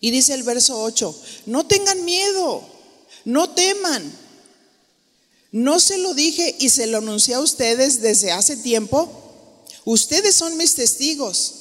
Y 0.00 0.10
dice 0.10 0.34
el 0.34 0.42
verso 0.42 0.82
8, 0.82 1.16
no 1.46 1.68
tengan 1.68 2.04
miedo. 2.04 2.73
No 3.24 3.50
teman. 3.50 4.12
¿No 5.52 5.78
se 5.78 5.98
lo 5.98 6.14
dije 6.14 6.56
y 6.58 6.68
se 6.70 6.86
lo 6.86 6.98
anuncié 6.98 7.34
a 7.34 7.40
ustedes 7.40 8.00
desde 8.00 8.32
hace 8.32 8.56
tiempo? 8.56 9.08
Ustedes 9.84 10.34
son 10.34 10.56
mis 10.56 10.74
testigos. 10.74 11.54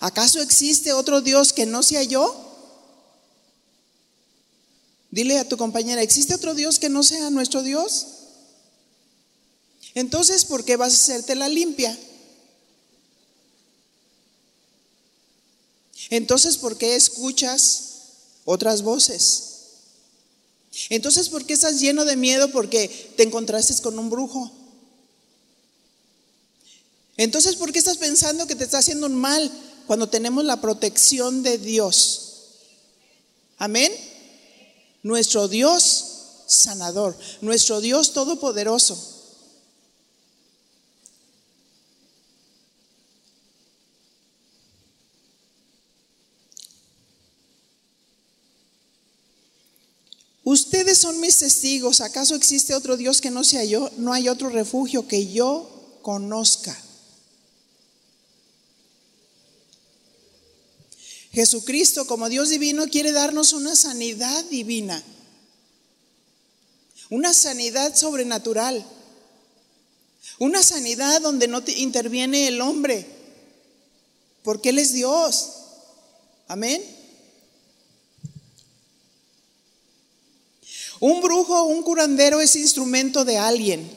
¿Acaso 0.00 0.40
existe 0.40 0.92
otro 0.92 1.20
Dios 1.20 1.52
que 1.52 1.66
no 1.66 1.82
sea 1.82 2.02
yo? 2.02 2.36
Dile 5.10 5.38
a 5.38 5.48
tu 5.48 5.56
compañera, 5.56 6.02
¿existe 6.02 6.34
otro 6.34 6.54
Dios 6.54 6.78
que 6.78 6.88
no 6.88 7.02
sea 7.02 7.30
nuestro 7.30 7.62
Dios? 7.62 8.06
Entonces, 9.94 10.44
¿por 10.44 10.64
qué 10.64 10.76
vas 10.76 10.92
a 10.92 10.96
hacerte 10.96 11.34
la 11.34 11.48
limpia? 11.48 11.98
Entonces, 16.10 16.56
¿por 16.56 16.78
qué 16.78 16.96
escuchas 16.96 17.90
otras 18.44 18.82
voces? 18.82 19.51
Entonces, 20.88 21.28
¿por 21.28 21.44
qué 21.44 21.52
estás 21.52 21.80
lleno 21.80 22.04
de 22.04 22.16
miedo? 22.16 22.50
Porque 22.50 22.88
te 23.16 23.22
encontraste 23.22 23.82
con 23.82 23.98
un 23.98 24.08
brujo. 24.08 24.50
Entonces, 27.16 27.56
¿por 27.56 27.72
qué 27.72 27.78
estás 27.78 27.98
pensando 27.98 28.46
que 28.46 28.54
te 28.54 28.64
está 28.64 28.78
haciendo 28.78 29.06
un 29.06 29.14
mal 29.14 29.50
cuando 29.86 30.08
tenemos 30.08 30.44
la 30.44 30.60
protección 30.60 31.42
de 31.42 31.58
Dios? 31.58 32.32
Amén. 33.58 33.92
Nuestro 35.02 35.48
Dios 35.48 36.06
sanador, 36.46 37.16
nuestro 37.40 37.80
Dios 37.80 38.12
todopoderoso. 38.12 39.11
Ustedes 50.82 50.98
son 50.98 51.20
mis 51.20 51.38
testigos. 51.38 52.00
¿Acaso 52.00 52.34
existe 52.34 52.74
otro 52.74 52.96
Dios 52.96 53.20
que 53.20 53.30
no 53.30 53.44
sea 53.44 53.62
yo? 53.62 53.88
No 53.98 54.12
hay 54.12 54.28
otro 54.28 54.48
refugio 54.48 55.06
que 55.06 55.32
yo 55.32 55.70
conozca. 56.02 56.76
Jesucristo 61.30 62.04
como 62.08 62.28
Dios 62.28 62.48
divino 62.48 62.88
quiere 62.88 63.12
darnos 63.12 63.52
una 63.52 63.76
sanidad 63.76 64.44
divina, 64.46 65.00
una 67.10 67.32
sanidad 67.32 67.94
sobrenatural, 67.94 68.84
una 70.40 70.64
sanidad 70.64 71.20
donde 71.20 71.46
no 71.46 71.62
interviene 71.76 72.48
el 72.48 72.60
hombre, 72.60 73.06
porque 74.42 74.70
Él 74.70 74.80
es 74.80 74.92
Dios. 74.92 75.48
Amén. 76.48 76.82
Un 81.02 81.20
brujo, 81.20 81.64
un 81.64 81.82
curandero 81.82 82.40
es 82.40 82.54
instrumento 82.54 83.24
de 83.24 83.36
alguien. 83.36 83.90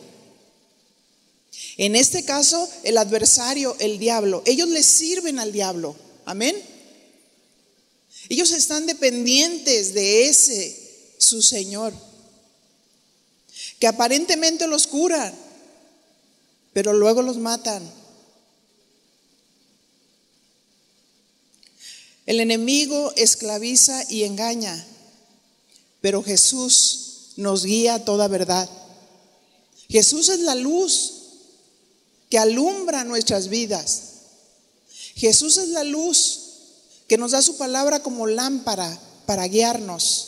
En 1.77 1.95
este 1.95 2.25
caso, 2.25 2.67
el 2.81 2.97
adversario, 2.97 3.75
el 3.77 3.99
diablo. 3.99 4.41
Ellos 4.47 4.69
le 4.69 4.81
sirven 4.81 5.37
al 5.37 5.51
diablo. 5.51 5.95
Amén. 6.25 6.59
Ellos 8.27 8.51
están 8.51 8.87
dependientes 8.87 9.93
de 9.93 10.29
ese, 10.29 11.13
su 11.19 11.43
Señor, 11.43 11.93
que 13.77 13.85
aparentemente 13.85 14.65
los 14.65 14.87
cura, 14.87 15.31
pero 16.73 16.91
luego 16.91 17.21
los 17.21 17.37
matan. 17.37 17.87
El 22.25 22.39
enemigo 22.39 23.13
esclaviza 23.15 24.03
y 24.09 24.23
engaña 24.23 24.87
pero 26.05 26.21
Jesús 26.21 27.31
nos 27.35 27.65
guía 27.65 27.95
a 27.95 28.05
toda 28.05 28.27
verdad. 28.27 28.69
Jesús 29.89 30.29
es 30.29 30.39
la 30.41 30.53
luz 30.53 31.13
que 32.29 32.37
alumbra 32.37 33.03
nuestras 33.03 33.47
vidas. 33.49 34.01
Jesús 35.15 35.57
es 35.57 35.69
la 35.69 35.83
luz 35.83 36.41
que 37.07 37.17
nos 37.17 37.31
da 37.31 37.41
su 37.41 37.57
palabra 37.57 38.03
como 38.03 38.27
lámpara 38.27 38.99
para 39.25 39.47
guiarnos. 39.47 40.27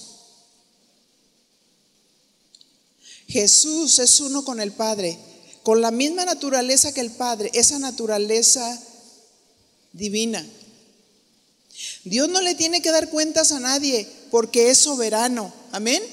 Jesús 3.27 3.99
es 3.99 4.19
uno 4.19 4.43
con 4.43 4.59
el 4.59 4.71
Padre, 4.71 5.19
con 5.61 5.79
la 5.79 5.91
misma 5.91 6.25
naturaleza 6.25 6.91
que 6.91 7.01
el 7.01 7.11
Padre, 7.11 7.51
esa 7.53 7.77
naturaleza 7.77 8.81
divina. 9.93 10.43
Dios 12.03 12.29
no 12.29 12.41
le 12.41 12.55
tiene 12.55 12.81
que 12.81 12.89
dar 12.89 13.11
cuentas 13.11 13.51
a 13.51 13.59
nadie 13.59 14.07
porque 14.31 14.71
es 14.71 14.79
soberano. 14.79 15.53
Amén. 15.71 16.03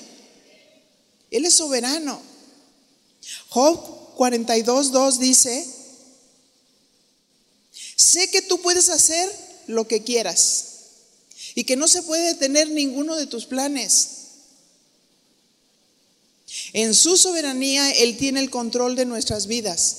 Él 1.31 1.45
es 1.45 1.55
soberano. 1.55 2.21
Job 3.49 4.17
42.2 4.17 5.19
dice, 5.19 5.67
sé 7.97 8.31
que 8.31 8.43
tú 8.43 8.61
puedes 8.61 8.89
hacer 8.89 9.31
lo 9.67 9.89
que 9.89 10.03
quieras 10.03 10.67
y 11.55 11.65
que 11.65 11.77
no 11.77 11.89
se 11.89 12.03
puede 12.03 12.27
detener 12.27 12.69
ninguno 12.71 13.17
de 13.17 13.27
tus 13.27 13.47
planes. 13.47 14.11
En 16.73 16.95
su 16.95 17.17
soberanía 17.17 17.91
Él 17.93 18.17
tiene 18.17 18.41
el 18.41 18.51
control 18.51 18.97
de 18.97 19.05
nuestras 19.05 19.47
vidas. 19.47 19.97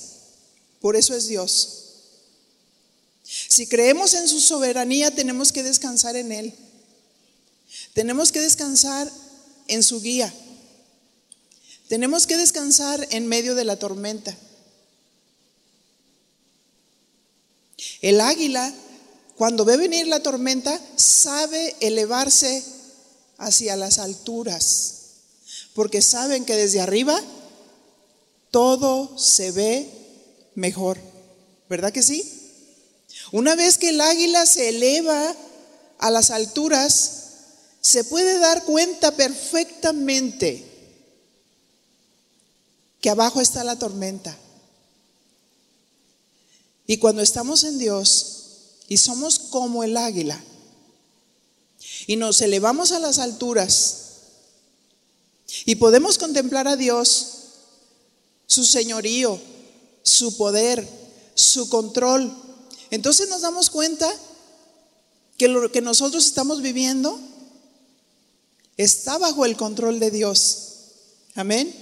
Por 0.80 0.96
eso 0.96 1.14
es 1.14 1.26
Dios. 1.26 1.82
Si 3.24 3.66
creemos 3.66 4.14
en 4.14 4.28
su 4.28 4.40
soberanía, 4.40 5.10
tenemos 5.10 5.52
que 5.52 5.62
descansar 5.62 6.16
en 6.16 6.32
Él. 6.32 6.54
Tenemos 7.92 8.30
que 8.30 8.40
descansar 8.40 9.10
en 9.68 9.82
su 9.82 10.00
guía. 10.00 10.32
Tenemos 11.88 12.26
que 12.26 12.36
descansar 12.36 13.06
en 13.10 13.26
medio 13.26 13.54
de 13.54 13.64
la 13.64 13.76
tormenta. 13.76 14.36
El 18.00 18.20
águila, 18.20 18.72
cuando 19.36 19.64
ve 19.64 19.76
venir 19.76 20.06
la 20.08 20.20
tormenta, 20.20 20.80
sabe 20.96 21.76
elevarse 21.80 22.64
hacia 23.38 23.76
las 23.76 23.98
alturas, 23.98 24.94
porque 25.74 26.02
saben 26.02 26.44
que 26.44 26.56
desde 26.56 26.80
arriba 26.80 27.20
todo 28.50 29.16
se 29.18 29.52
ve 29.52 29.90
mejor. 30.54 30.98
¿Verdad 31.68 31.92
que 31.92 32.02
sí? 32.02 32.32
Una 33.32 33.54
vez 33.54 33.78
que 33.78 33.90
el 33.90 34.00
águila 34.00 34.46
se 34.46 34.68
eleva 34.68 35.34
a 35.98 36.10
las 36.10 36.30
alturas, 36.30 37.25
se 37.86 38.02
puede 38.02 38.40
dar 38.40 38.64
cuenta 38.64 39.12
perfectamente 39.12 40.66
que 43.00 43.10
abajo 43.10 43.40
está 43.40 43.62
la 43.62 43.78
tormenta. 43.78 44.36
Y 46.88 46.96
cuando 46.96 47.22
estamos 47.22 47.62
en 47.62 47.78
Dios 47.78 48.38
y 48.88 48.96
somos 48.96 49.38
como 49.38 49.84
el 49.84 49.96
águila 49.96 50.42
y 52.08 52.16
nos 52.16 52.40
elevamos 52.40 52.90
a 52.90 52.98
las 52.98 53.20
alturas 53.20 53.98
y 55.64 55.76
podemos 55.76 56.18
contemplar 56.18 56.66
a 56.66 56.74
Dios, 56.74 57.34
su 58.48 58.64
señorío, 58.64 59.40
su 60.02 60.36
poder, 60.36 60.88
su 61.36 61.68
control, 61.68 62.36
entonces 62.90 63.28
nos 63.28 63.42
damos 63.42 63.70
cuenta 63.70 64.12
que 65.38 65.46
lo 65.46 65.70
que 65.70 65.82
nosotros 65.82 66.26
estamos 66.26 66.62
viviendo 66.62 67.20
está 68.76 69.18
bajo 69.18 69.44
el 69.44 69.56
control 69.56 70.00
de 70.00 70.10
Dios. 70.10 70.66
Amén. 71.34 71.74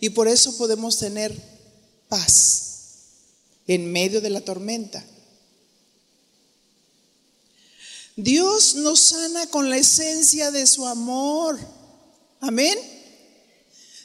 Y 0.00 0.10
por 0.10 0.28
eso 0.28 0.56
podemos 0.56 0.98
tener 0.98 1.34
paz 2.08 2.68
en 3.66 3.90
medio 3.92 4.20
de 4.20 4.30
la 4.30 4.40
tormenta. 4.40 5.04
Dios 8.16 8.74
nos 8.74 8.98
sana 9.00 9.46
con 9.46 9.70
la 9.70 9.76
esencia 9.76 10.50
de 10.50 10.66
su 10.66 10.86
amor. 10.86 11.58
Amén. 12.40 12.76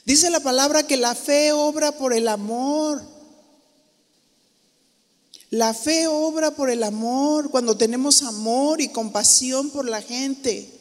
Dice 0.04 0.30
la 0.30 0.40
palabra 0.40 0.86
que 0.86 0.96
la 0.96 1.14
fe 1.14 1.52
obra 1.52 1.92
por 1.92 2.12
el 2.12 2.28
amor. 2.28 3.02
La 5.50 5.72
fe 5.72 6.06
obra 6.08 6.50
por 6.50 6.68
el 6.68 6.82
amor, 6.82 7.50
cuando 7.50 7.76
tenemos 7.76 8.22
amor 8.22 8.80
y 8.80 8.88
compasión 8.88 9.70
por 9.70 9.88
la 9.88 10.02
gente. 10.02 10.73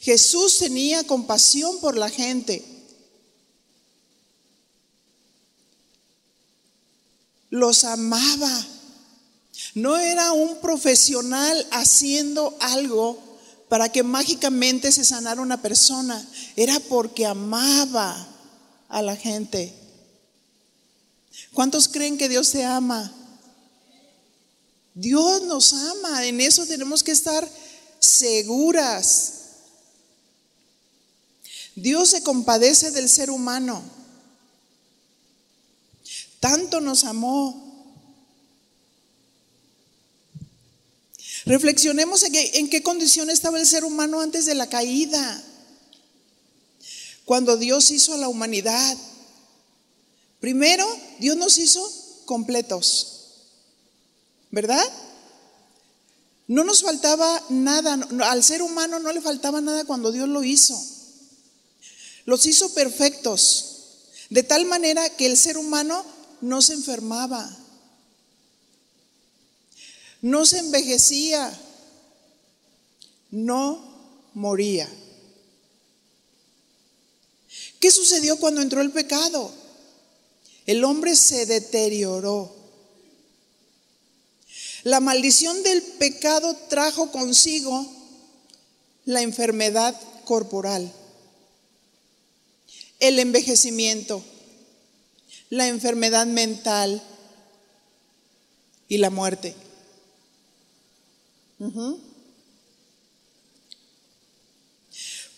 Jesús 0.00 0.58
tenía 0.58 1.04
compasión 1.04 1.78
por 1.80 1.96
la 1.96 2.10
gente. 2.10 2.64
Los 7.50 7.84
amaba. 7.84 8.66
No 9.74 9.96
era 9.96 10.32
un 10.32 10.60
profesional 10.60 11.66
haciendo 11.70 12.56
algo 12.60 13.18
para 13.68 13.90
que 13.90 14.02
mágicamente 14.02 14.90
se 14.90 15.04
sanara 15.04 15.40
una 15.40 15.62
persona. 15.62 16.26
Era 16.56 16.80
porque 16.80 17.26
amaba 17.26 18.28
a 18.88 19.02
la 19.02 19.16
gente. 19.16 19.72
¿Cuántos 21.52 21.88
creen 21.88 22.18
que 22.18 22.28
Dios 22.28 22.50
te 22.50 22.64
ama? 22.64 23.12
Dios 24.94 25.42
nos 25.42 25.72
ama, 25.72 26.26
en 26.26 26.40
eso 26.40 26.66
tenemos 26.66 27.04
que 27.04 27.12
estar 27.12 27.48
seguras. 28.00 29.37
Dios 31.78 32.10
se 32.10 32.22
compadece 32.22 32.90
del 32.90 33.08
ser 33.08 33.30
humano. 33.30 33.82
Tanto 36.40 36.80
nos 36.80 37.04
amó. 37.04 37.64
Reflexionemos 41.44 42.22
en, 42.24 42.68
qué 42.68 42.82
condición 42.82 43.30
estaba 43.30 43.58
el 43.58 43.66
ser 43.66 43.84
humano 43.84 44.20
antes 44.20 44.44
de 44.46 44.54
la 44.54 44.68
caída. 44.68 45.42
Cuando 47.24 47.56
Dios 47.56 47.90
hizo 47.90 48.14
a 48.14 48.18
la 48.18 48.28
humanidad. 48.28 48.96
Primero, 50.40 50.86
Dios 51.18 51.36
nos 51.36 51.58
hizo 51.58 51.90
completos. 52.26 53.18
¿verdad? 54.50 54.84
No 56.46 56.64
nos 56.64 56.82
faltaba 56.82 57.42
nada, 57.50 57.98
al 58.24 58.42
ser 58.42 58.62
humano 58.62 58.98
no 58.98 59.12
le 59.12 59.20
faltaba 59.20 59.60
nada 59.60 59.84
cuando 59.84 60.10
Dios 60.12 60.28
lo 60.28 60.42
hizo. 60.42 60.80
Los 62.28 62.44
hizo 62.44 62.74
perfectos, 62.74 63.64
de 64.28 64.42
tal 64.42 64.66
manera 64.66 65.08
que 65.16 65.24
el 65.24 65.38
ser 65.38 65.56
humano 65.56 66.04
no 66.42 66.60
se 66.60 66.74
enfermaba, 66.74 67.48
no 70.20 70.44
se 70.44 70.58
envejecía, 70.58 71.50
no 73.30 73.82
moría. 74.34 74.86
¿Qué 77.80 77.90
sucedió 77.90 78.38
cuando 78.38 78.60
entró 78.60 78.82
el 78.82 78.90
pecado? 78.90 79.50
El 80.66 80.84
hombre 80.84 81.16
se 81.16 81.46
deterioró. 81.46 82.54
La 84.82 85.00
maldición 85.00 85.62
del 85.62 85.80
pecado 85.80 86.54
trajo 86.68 87.10
consigo 87.10 87.90
la 89.06 89.22
enfermedad 89.22 89.98
corporal, 90.26 90.92
el 92.98 93.18
envejecimiento, 93.18 94.22
la 95.50 95.68
enfermedad 95.68 96.26
mental 96.26 97.02
y 98.88 98.98
la 98.98 99.10
muerte. 99.10 99.54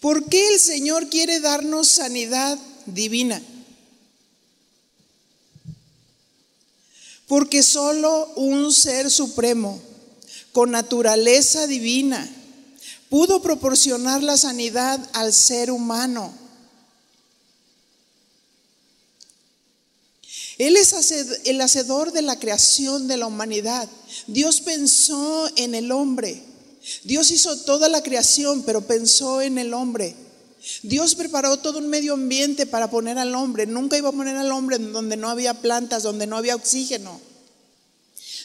¿Por 0.00 0.28
qué 0.28 0.48
el 0.48 0.60
Señor 0.60 1.08
quiere 1.08 1.40
darnos 1.40 1.88
sanidad 1.88 2.58
divina? 2.86 3.40
Porque 7.26 7.62
solo 7.62 8.26
un 8.36 8.72
ser 8.72 9.10
supremo, 9.10 9.80
con 10.52 10.72
naturaleza 10.72 11.66
divina, 11.66 12.28
pudo 13.08 13.40
proporcionar 13.40 14.22
la 14.22 14.36
sanidad 14.36 14.98
al 15.12 15.32
ser 15.32 15.70
humano. 15.70 16.39
Él 20.60 20.76
es 20.76 20.92
el 21.46 21.58
hacedor 21.62 22.12
de 22.12 22.20
la 22.20 22.38
creación 22.38 23.08
de 23.08 23.16
la 23.16 23.26
humanidad. 23.26 23.88
Dios 24.26 24.60
pensó 24.60 25.50
en 25.56 25.74
el 25.74 25.90
hombre. 25.90 26.42
Dios 27.02 27.30
hizo 27.30 27.56
toda 27.60 27.88
la 27.88 28.02
creación, 28.02 28.62
pero 28.64 28.82
pensó 28.82 29.40
en 29.40 29.56
el 29.56 29.72
hombre. 29.72 30.14
Dios 30.82 31.14
preparó 31.14 31.56
todo 31.56 31.78
un 31.78 31.88
medio 31.88 32.12
ambiente 32.12 32.66
para 32.66 32.90
poner 32.90 33.16
al 33.16 33.34
hombre. 33.34 33.64
Nunca 33.64 33.96
iba 33.96 34.10
a 34.10 34.12
poner 34.12 34.36
al 34.36 34.52
hombre 34.52 34.76
donde 34.76 35.16
no 35.16 35.30
había 35.30 35.54
plantas, 35.54 36.02
donde 36.02 36.26
no 36.26 36.36
había 36.36 36.56
oxígeno. 36.56 37.18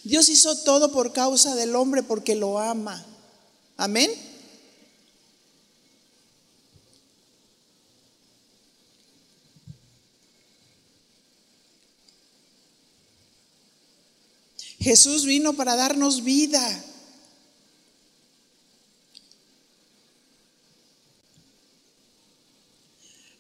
Dios 0.06 0.30
hizo 0.30 0.56
todo 0.60 0.94
por 0.94 1.12
causa 1.12 1.54
del 1.54 1.76
hombre 1.76 2.02
porque 2.02 2.36
lo 2.36 2.60
ama. 2.60 3.06
Amén. 3.76 4.10
Jesús 14.86 15.26
vino 15.26 15.54
para 15.54 15.76
darnos 15.76 16.24
vida. 16.24 16.86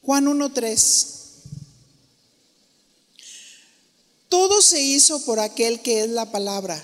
Juan 0.02 0.26
1.3. 0.26 1.08
Todo 4.28 4.60
se 4.60 4.82
hizo 4.82 5.24
por 5.24 5.40
aquel 5.40 5.82
que 5.82 6.02
es 6.02 6.10
la 6.10 6.32
palabra. 6.32 6.84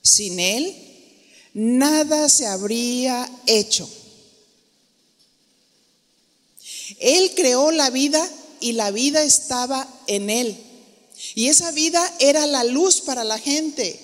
Sin 0.00 0.40
él, 0.40 0.74
nada 1.52 2.30
se 2.30 2.46
habría 2.46 3.30
hecho. 3.44 3.86
Él 7.00 7.32
creó 7.36 7.70
la 7.70 7.90
vida 7.90 8.26
y 8.60 8.72
la 8.72 8.90
vida 8.92 9.22
estaba 9.22 9.86
en 10.06 10.30
Él. 10.30 10.65
Y 11.34 11.48
esa 11.48 11.70
vida 11.72 12.14
era 12.18 12.46
la 12.46 12.64
luz 12.64 13.00
para 13.00 13.24
la 13.24 13.38
gente. 13.38 14.00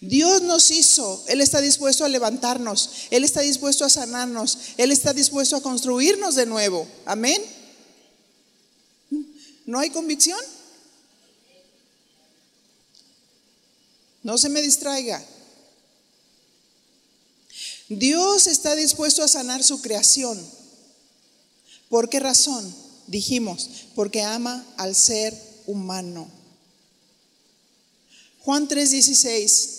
Dios 0.00 0.40
nos 0.42 0.70
hizo, 0.70 1.22
Él 1.28 1.42
está 1.42 1.60
dispuesto 1.60 2.04
a 2.04 2.08
levantarnos, 2.08 2.90
Él 3.10 3.22
está 3.22 3.42
dispuesto 3.42 3.84
a 3.84 3.90
sanarnos, 3.90 4.58
Él 4.78 4.92
está 4.92 5.12
dispuesto 5.12 5.56
a 5.56 5.62
construirnos 5.62 6.34
de 6.34 6.46
nuevo. 6.46 6.88
Amén. 7.04 7.42
¿No 9.66 9.78
hay 9.78 9.90
convicción? 9.90 10.40
No 14.22 14.38
se 14.38 14.48
me 14.48 14.62
distraiga. 14.62 15.22
Dios 17.88 18.46
está 18.46 18.74
dispuesto 18.76 19.22
a 19.22 19.28
sanar 19.28 19.62
su 19.62 19.82
creación. 19.82 20.40
¿Por 21.88 22.08
qué 22.08 22.20
razón? 22.20 22.74
Dijimos, 23.10 23.68
porque 23.96 24.22
ama 24.22 24.64
al 24.76 24.94
ser 24.94 25.36
humano. 25.66 26.28
Juan 28.38 28.68
3:16. 28.68 29.78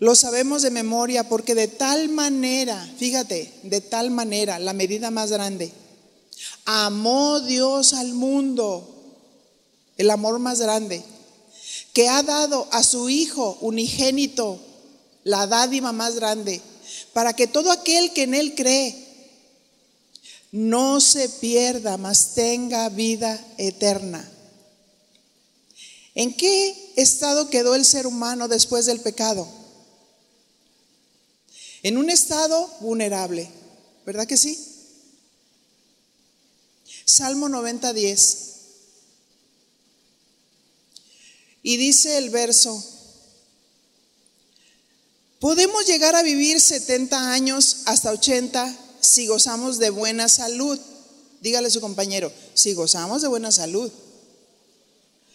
Lo 0.00 0.14
sabemos 0.14 0.60
de 0.60 0.70
memoria 0.70 1.30
porque 1.30 1.54
de 1.54 1.68
tal 1.68 2.10
manera, 2.10 2.76
fíjate, 2.98 3.54
de 3.62 3.80
tal 3.80 4.10
manera, 4.10 4.58
la 4.58 4.74
medida 4.74 5.10
más 5.10 5.30
grande, 5.30 5.72
amó 6.66 7.40
Dios 7.40 7.94
al 7.94 8.12
mundo, 8.12 8.86
el 9.96 10.10
amor 10.10 10.38
más 10.40 10.60
grande, 10.60 11.02
que 11.94 12.10
ha 12.10 12.22
dado 12.22 12.68
a 12.70 12.82
su 12.82 13.08
Hijo 13.08 13.56
unigénito, 13.62 14.60
la 15.24 15.46
dádiva 15.46 15.92
más 15.92 16.16
grande, 16.16 16.60
para 17.12 17.32
que 17.34 17.46
todo 17.46 17.70
aquel 17.70 18.12
que 18.12 18.24
en 18.24 18.34
Él 18.34 18.54
cree 18.54 19.06
no 20.52 21.00
se 21.00 21.28
pierda, 21.28 21.96
mas 21.96 22.34
tenga 22.34 22.88
vida 22.88 23.44
eterna. 23.58 24.28
¿En 26.14 26.34
qué 26.34 26.92
estado 26.96 27.50
quedó 27.50 27.74
el 27.74 27.84
ser 27.84 28.06
humano 28.06 28.48
después 28.48 28.86
del 28.86 29.00
pecado? 29.00 29.60
en 31.82 31.96
un 31.96 32.10
estado 32.10 32.66
vulnerable, 32.80 33.48
¿verdad 34.04 34.26
que 34.26 34.36
sí? 34.36 34.58
Salmo 37.04 37.48
90, 37.48 37.92
10. 37.92 38.46
Y 41.62 41.76
dice 41.76 42.18
el 42.18 42.30
verso, 42.30 42.82
podemos 45.40 45.86
llegar 45.86 46.14
a 46.14 46.22
vivir 46.22 46.60
70 46.60 47.32
años 47.32 47.78
hasta 47.86 48.12
80 48.12 48.76
si 49.00 49.26
gozamos 49.26 49.78
de 49.78 49.90
buena 49.90 50.28
salud. 50.28 50.78
Dígale 51.40 51.68
a 51.68 51.70
su 51.70 51.80
compañero, 51.80 52.30
si 52.54 52.74
gozamos 52.74 53.22
de 53.22 53.28
buena 53.28 53.50
salud. 53.50 53.90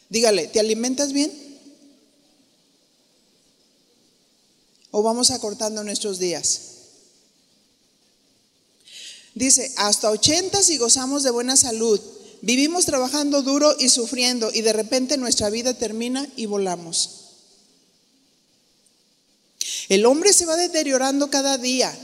Dígale, 0.10 0.48
¿te 0.48 0.60
alimentas 0.60 1.12
bien? 1.12 1.46
o 4.98 5.04
vamos 5.04 5.30
acortando 5.32 5.84
nuestros 5.84 6.20
días? 6.20 6.62
Dice, 9.34 9.74
hasta 9.76 10.10
80 10.10 10.64
si 10.64 10.78
gozamos 10.78 11.24
de 11.24 11.32
buena 11.32 11.58
salud, 11.58 12.00
vivimos 12.42 12.86
trabajando 12.86 13.42
duro 13.42 13.76
y 13.78 13.90
sufriendo 13.90 14.52
y 14.54 14.62
de 14.62 14.72
repente 14.72 15.18
nuestra 15.18 15.50
vida 15.50 15.74
termina 15.74 16.26
y 16.38 16.46
volamos. 16.46 17.25
El 19.90 20.06
hombre 20.06 20.34
se 20.34 20.46
va 20.46 20.56
deteriorando 20.56 21.30
cada 21.30 21.58
día, 21.58 21.96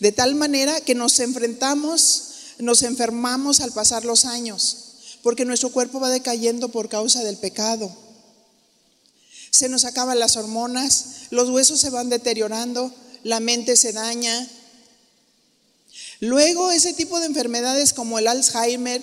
de 0.00 0.12
tal 0.12 0.34
manera 0.34 0.80
que 0.80 0.94
nos 0.94 1.18
enfrentamos, 1.20 2.24
nos 2.58 2.82
enfermamos 2.82 3.60
al 3.60 3.72
pasar 3.72 4.04
los 4.04 4.24
años, 4.24 4.76
porque 5.22 5.44
nuestro 5.44 5.70
cuerpo 5.70 6.00
va 6.00 6.10
decayendo 6.10 6.70
por 6.70 6.88
causa 6.88 7.22
del 7.22 7.36
pecado 7.36 7.94
se 9.52 9.68
nos 9.68 9.84
acaban 9.84 10.18
las 10.18 10.36
hormonas, 10.36 11.28
los 11.28 11.50
huesos 11.50 11.78
se 11.78 11.90
van 11.90 12.08
deteriorando, 12.08 12.92
la 13.22 13.38
mente 13.38 13.76
se 13.76 13.92
daña. 13.92 14.48
Luego 16.20 16.72
ese 16.72 16.94
tipo 16.94 17.20
de 17.20 17.26
enfermedades 17.26 17.92
como 17.92 18.18
el 18.18 18.28
Alzheimer, 18.28 19.02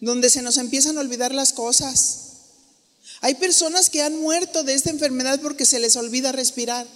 donde 0.00 0.30
se 0.30 0.40
nos 0.40 0.56
empiezan 0.56 0.96
a 0.96 1.02
olvidar 1.02 1.34
las 1.34 1.52
cosas. 1.52 2.29
Hay 3.20 3.34
personas 3.34 3.90
que 3.90 4.02
han 4.02 4.18
muerto 4.20 4.62
de 4.64 4.74
esta 4.74 4.90
enfermedad 4.90 5.40
porque 5.40 5.66
se 5.66 5.78
les 5.78 5.96
olvida 5.96 6.32
respirar. 6.32 6.86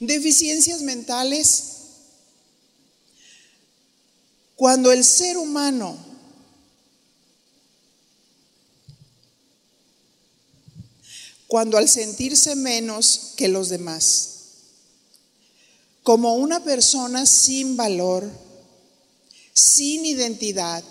Deficiencias 0.00 0.82
mentales. 0.82 1.64
Cuando 4.56 4.92
el 4.92 5.04
ser 5.04 5.36
humano 5.36 6.14
cuando 11.54 11.78
al 11.78 11.88
sentirse 11.88 12.56
menos 12.56 13.34
que 13.36 13.46
los 13.46 13.68
demás, 13.68 14.30
como 16.02 16.34
una 16.34 16.64
persona 16.64 17.26
sin 17.26 17.76
valor, 17.76 18.28
sin 19.52 20.04
identidad, 20.04 20.82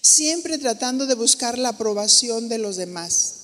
siempre 0.00 0.58
tratando 0.58 1.06
de 1.06 1.14
buscar 1.14 1.58
la 1.58 1.70
aprobación 1.70 2.48
de 2.48 2.58
los 2.58 2.76
demás. 2.76 3.34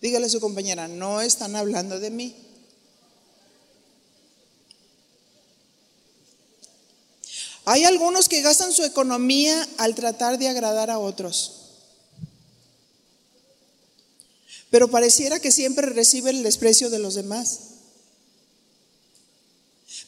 Dígale 0.00 0.26
a 0.26 0.30
su 0.30 0.40
compañera, 0.40 0.88
no 0.88 1.20
están 1.20 1.56
hablando 1.56 1.98
de 1.98 2.10
mí. 2.10 2.36
Hay 7.64 7.84
algunos 7.84 8.28
que 8.28 8.40
gastan 8.40 8.72
su 8.72 8.84
economía 8.84 9.68
al 9.76 9.94
tratar 9.94 10.38
de 10.38 10.48
agradar 10.48 10.90
a 10.90 10.98
otros. 10.98 11.58
pero 14.70 14.88
pareciera 14.88 15.40
que 15.40 15.50
siempre 15.50 15.86
recibe 15.86 16.30
el 16.30 16.42
desprecio 16.42 16.90
de 16.90 16.98
los 16.98 17.14
demás. 17.14 17.60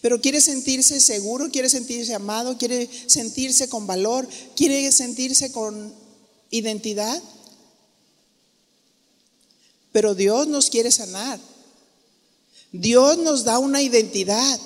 Pero 0.00 0.20
quiere 0.20 0.40
sentirse 0.40 1.00
seguro, 1.00 1.50
quiere 1.50 1.68
sentirse 1.68 2.14
amado, 2.14 2.56
quiere 2.56 2.88
sentirse 3.06 3.68
con 3.68 3.86
valor, 3.86 4.26
quiere 4.56 4.90
sentirse 4.92 5.52
con 5.52 5.94
identidad. 6.50 7.22
Pero 9.92 10.14
Dios 10.14 10.46
nos 10.46 10.70
quiere 10.70 10.90
sanar. 10.90 11.38
Dios 12.72 13.18
nos 13.18 13.44
da 13.44 13.58
una 13.58 13.82
identidad. 13.82 14.60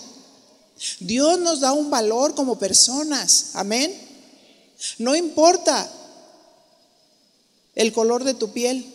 Dios 1.00 1.38
nos 1.38 1.60
da 1.60 1.72
un 1.72 1.90
valor 1.90 2.34
como 2.34 2.58
personas. 2.58 3.50
Amén. 3.54 3.92
No 4.98 5.16
importa 5.16 5.90
el 7.74 7.92
color 7.92 8.24
de 8.24 8.34
tu 8.34 8.52
piel. 8.52 8.86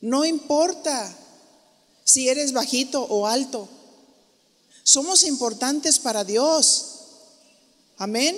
No 0.00 0.24
importa 0.24 1.14
si 2.04 2.28
eres 2.28 2.52
bajito 2.52 3.02
o 3.02 3.26
alto. 3.26 3.68
Somos 4.88 5.22
importantes 5.24 5.98
para 5.98 6.24
Dios. 6.24 6.86
Amén. 7.98 8.34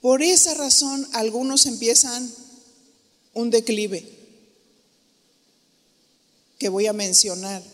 Por 0.00 0.22
esa 0.22 0.54
razón 0.54 1.08
algunos 1.12 1.66
empiezan 1.66 2.32
un 3.34 3.50
declive 3.50 4.08
que 6.60 6.68
voy 6.68 6.86
a 6.86 6.92
mencionar. 6.92 7.64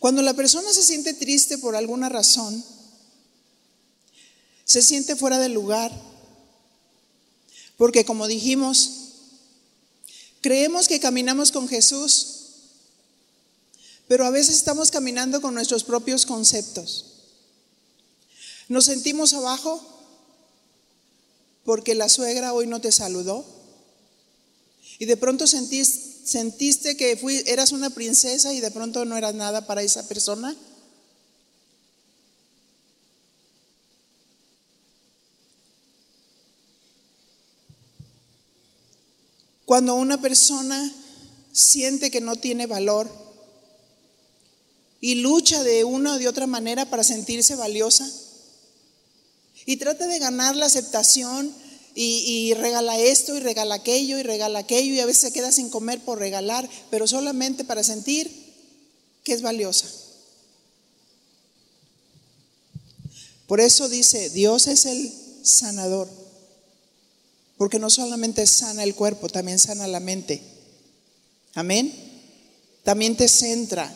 Cuando 0.00 0.22
la 0.22 0.34
persona 0.34 0.72
se 0.72 0.82
siente 0.82 1.14
triste 1.14 1.56
por 1.56 1.76
alguna 1.76 2.08
razón, 2.08 2.64
se 4.68 4.82
siente 4.82 5.16
fuera 5.16 5.38
del 5.38 5.54
lugar, 5.54 5.90
porque 7.78 8.04
como 8.04 8.26
dijimos, 8.26 8.90
creemos 10.42 10.88
que 10.88 11.00
caminamos 11.00 11.52
con 11.52 11.68
Jesús, 11.68 12.34
pero 14.08 14.26
a 14.26 14.30
veces 14.30 14.56
estamos 14.56 14.90
caminando 14.90 15.40
con 15.40 15.54
nuestros 15.54 15.84
propios 15.84 16.26
conceptos. 16.26 17.06
Nos 18.68 18.84
sentimos 18.84 19.32
abajo 19.32 19.82
porque 21.64 21.94
la 21.94 22.10
suegra 22.10 22.52
hoy 22.52 22.66
no 22.66 22.82
te 22.82 22.92
saludó 22.92 23.46
y 24.98 25.06
de 25.06 25.16
pronto 25.16 25.46
sentís, 25.46 26.08
¿Sentiste 26.24 26.94
que 26.94 27.18
eras 27.46 27.72
una 27.72 27.88
princesa 27.88 28.52
y 28.52 28.60
de 28.60 28.70
pronto 28.70 29.06
no 29.06 29.16
eras 29.16 29.34
nada 29.34 29.66
para 29.66 29.82
esa 29.82 30.06
persona? 30.06 30.54
Cuando 39.68 39.96
una 39.96 40.18
persona 40.18 40.90
siente 41.52 42.10
que 42.10 42.22
no 42.22 42.36
tiene 42.36 42.64
valor 42.64 43.06
y 44.98 45.16
lucha 45.16 45.62
de 45.62 45.84
una 45.84 46.14
o 46.14 46.18
de 46.18 46.26
otra 46.26 46.46
manera 46.46 46.88
para 46.88 47.04
sentirse 47.04 47.54
valiosa 47.54 48.10
y 49.66 49.76
trata 49.76 50.06
de 50.06 50.18
ganar 50.20 50.56
la 50.56 50.64
aceptación 50.64 51.54
y, 51.94 52.54
regala 52.54 52.98
esto 52.98 53.36
y 53.36 53.40
regala 53.40 53.74
aquello 53.74 54.18
y 54.18 54.22
regala 54.22 54.60
aquello 54.60 54.94
y 54.94 55.00
a 55.00 55.04
veces 55.04 55.20
se 55.20 55.32
queda 55.34 55.52
sin 55.52 55.68
comer 55.68 56.00
por 56.00 56.18
regalar, 56.18 56.66
pero 56.90 57.06
solamente 57.06 57.62
para 57.62 57.84
sentir 57.84 58.54
que 59.22 59.34
es 59.34 59.42
valiosa. 59.42 59.86
Por 63.46 63.60
eso 63.60 63.90
dice, 63.90 64.30
Dios 64.30 64.66
es 64.66 64.86
el 64.86 65.12
sanador, 65.42 66.08
porque 67.58 67.80
no 67.80 67.90
solamente 67.90 68.46
sana 68.46 68.84
el 68.84 68.94
cuerpo, 68.94 69.28
también 69.28 69.58
sana 69.58 69.86
la 69.88 70.00
mente. 70.00 70.40
Amén. 71.54 71.92
También 72.84 73.16
te 73.16 73.28
centra. 73.28 73.92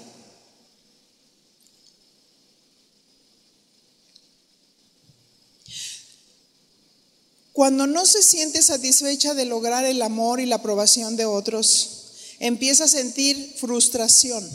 Cuando 7.53 7.87
no 7.87 8.05
se 8.05 8.23
siente 8.23 8.61
satisfecha 8.63 9.35
de 9.35 9.45
lograr 9.45 9.85
el 9.85 10.03
amor 10.03 10.41
y 10.41 10.47
la 10.47 10.57
aprobación 10.57 11.17
de 11.17 11.27
otros, 11.27 12.35
empieza 12.41 12.85
a 12.85 12.89
sentir 12.89 13.55
frustración. 13.59 14.49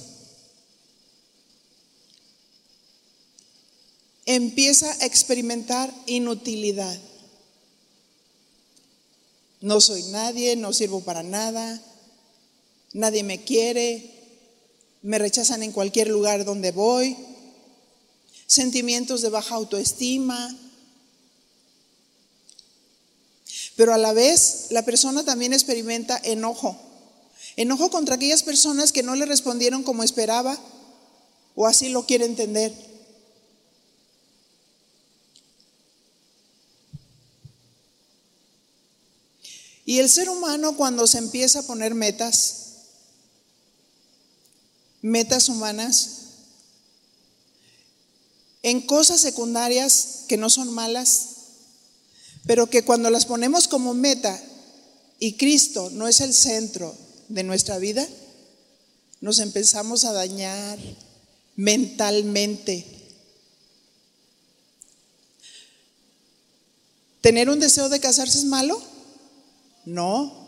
Empieza 4.26 4.92
a 4.92 5.06
experimentar 5.06 5.94
inutilidad. 6.08 7.00
No 9.62 9.82
soy 9.82 10.04
nadie, 10.04 10.56
no 10.56 10.74
sirvo 10.74 11.02
para 11.02 11.24
nada, 11.24 11.82
nadie 12.94 13.24
me 13.24 13.44
quiere, 13.44 14.12
me 15.02 15.18
rechazan 15.18 15.64
en 15.64 15.72
cualquier 15.72 16.10
lugar 16.10 16.46
donde 16.46 16.72
voy, 16.72 17.18
sentimientos 18.46 19.22
de 19.22 19.30
baja 19.30 19.56
autoestima, 19.56 20.56
Pero 23.78 23.94
a 23.94 23.98
la 24.00 24.12
vez 24.12 24.66
la 24.72 24.84
persona 24.84 25.24
también 25.24 25.54
experimenta 25.54 26.20
enojo. 26.24 26.76
Enojo 27.56 27.92
contra 27.92 28.16
aquellas 28.16 28.42
personas 28.42 28.92
que 28.92 29.04
no 29.04 29.16
le 29.16 29.28
respondieron 29.28 29.84
como 29.84 30.04
esperaba 30.04 30.58
o 31.56 31.68
así 31.68 31.90
lo 31.90 32.06
quiere 32.06 32.26
entender. 32.26 32.74
Y 39.88 40.00
el 40.00 40.10
ser 40.10 40.30
humano 40.30 40.76
cuando 40.76 41.08
se 41.08 41.18
empieza 41.18 41.60
a 41.60 41.64
poner 41.64 41.96
metas, 41.96 42.56
metas 45.02 45.48
humanas, 45.48 46.10
en 48.64 48.82
cosas 48.82 49.22
secundarias 49.22 50.26
que 50.28 50.36
no 50.36 50.50
son 50.50 50.74
malas, 50.74 51.30
pero 52.46 52.70
que 52.70 52.84
cuando 52.84 53.10
las 53.10 53.26
ponemos 53.26 53.70
como 53.70 53.94
meta 53.94 54.38
y 55.20 55.38
Cristo 55.38 55.90
no 55.92 56.10
es 56.10 56.20
el 56.20 56.34
centro 56.34 56.94
de 57.30 57.44
nuestra 57.44 57.78
vida, 57.78 58.06
nos 59.22 59.40
empezamos 59.40 60.04
a 60.04 60.12
dañar 60.12 60.78
mentalmente. 61.56 62.86
¿Tener 67.22 67.50
un 67.50 67.62
deseo 67.62 67.88
de 67.88 68.02
casarse 68.02 68.40
es 68.40 68.44
malo? 68.44 68.97
No. 69.88 70.48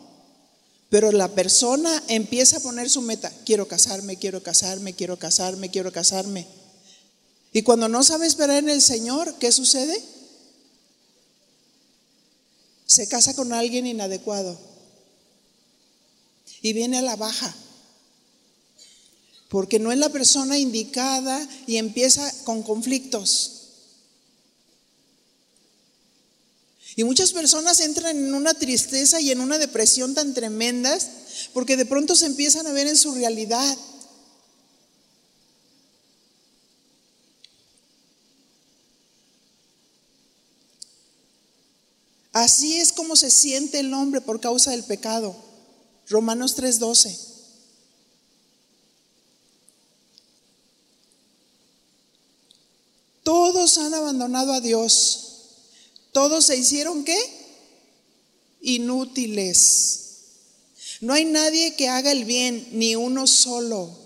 Pero 0.89 1.11
la 1.11 1.27
persona 1.27 2.03
empieza 2.07 2.57
a 2.57 2.61
poner 2.61 2.89
su 2.89 3.01
meta, 3.01 3.31
quiero 3.45 3.67
casarme, 3.67 4.17
quiero 4.17 4.41
casarme, 4.41 4.93
quiero 4.93 5.17
casarme, 5.17 5.69
quiero 5.69 5.91
casarme. 5.91 6.47
Y 7.53 7.63
cuando 7.63 7.89
no 7.89 8.03
sabe 8.03 8.27
esperar 8.27 8.57
en 8.57 8.69
el 8.69 8.81
Señor, 8.81 9.35
¿qué 9.39 9.51
sucede? 9.51 9.99
se 12.89 13.07
casa 13.07 13.35
con 13.35 13.53
alguien 13.53 13.85
inadecuado 13.85 14.59
y 16.63 16.73
viene 16.73 16.97
a 16.97 17.03
la 17.03 17.15
baja, 17.15 17.55
porque 19.47 19.77
no 19.77 19.91
es 19.91 19.99
la 19.99 20.09
persona 20.09 20.57
indicada 20.57 21.47
y 21.67 21.77
empieza 21.77 22.33
con 22.45 22.63
conflictos. 22.63 23.58
Y 26.99 27.05
muchas 27.05 27.31
personas 27.31 27.79
entran 27.79 28.17
en 28.17 28.33
una 28.33 28.53
tristeza 28.53 29.21
y 29.21 29.31
en 29.31 29.39
una 29.39 29.57
depresión 29.57 30.13
tan 30.13 30.33
tremendas 30.33 31.07
porque 31.53 31.77
de 31.77 31.85
pronto 31.85 32.13
se 32.13 32.25
empiezan 32.25 32.67
a 32.67 32.73
ver 32.73 32.87
en 32.87 32.97
su 32.97 33.13
realidad. 33.13 33.77
Así 42.33 42.81
es 42.81 42.91
como 42.91 43.15
se 43.15 43.31
siente 43.31 43.79
el 43.79 43.93
hombre 43.93 44.19
por 44.19 44.41
causa 44.41 44.71
del 44.71 44.83
pecado. 44.83 45.33
Romanos 46.09 46.57
3:12. 46.57 47.17
Todos 53.23 53.77
han 53.77 53.93
abandonado 53.93 54.51
a 54.51 54.59
Dios. 54.59 55.28
Todos 56.11 56.45
se 56.45 56.57
hicieron 56.57 57.03
qué? 57.03 57.17
Inútiles. 58.61 59.99
No 61.01 61.13
hay 61.13 61.25
nadie 61.25 61.75
que 61.75 61.87
haga 61.87 62.11
el 62.11 62.25
bien, 62.25 62.67
ni 62.71 62.95
uno 62.95 63.27
solo. 63.27 63.97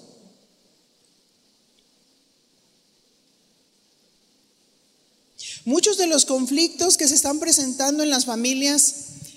Muchos 5.65 5.97
de 5.97 6.07
los 6.07 6.25
conflictos 6.25 6.97
que 6.97 7.07
se 7.07 7.15
están 7.15 7.39
presentando 7.39 8.03
en 8.03 8.09
las 8.09 8.25
familias 8.25 8.95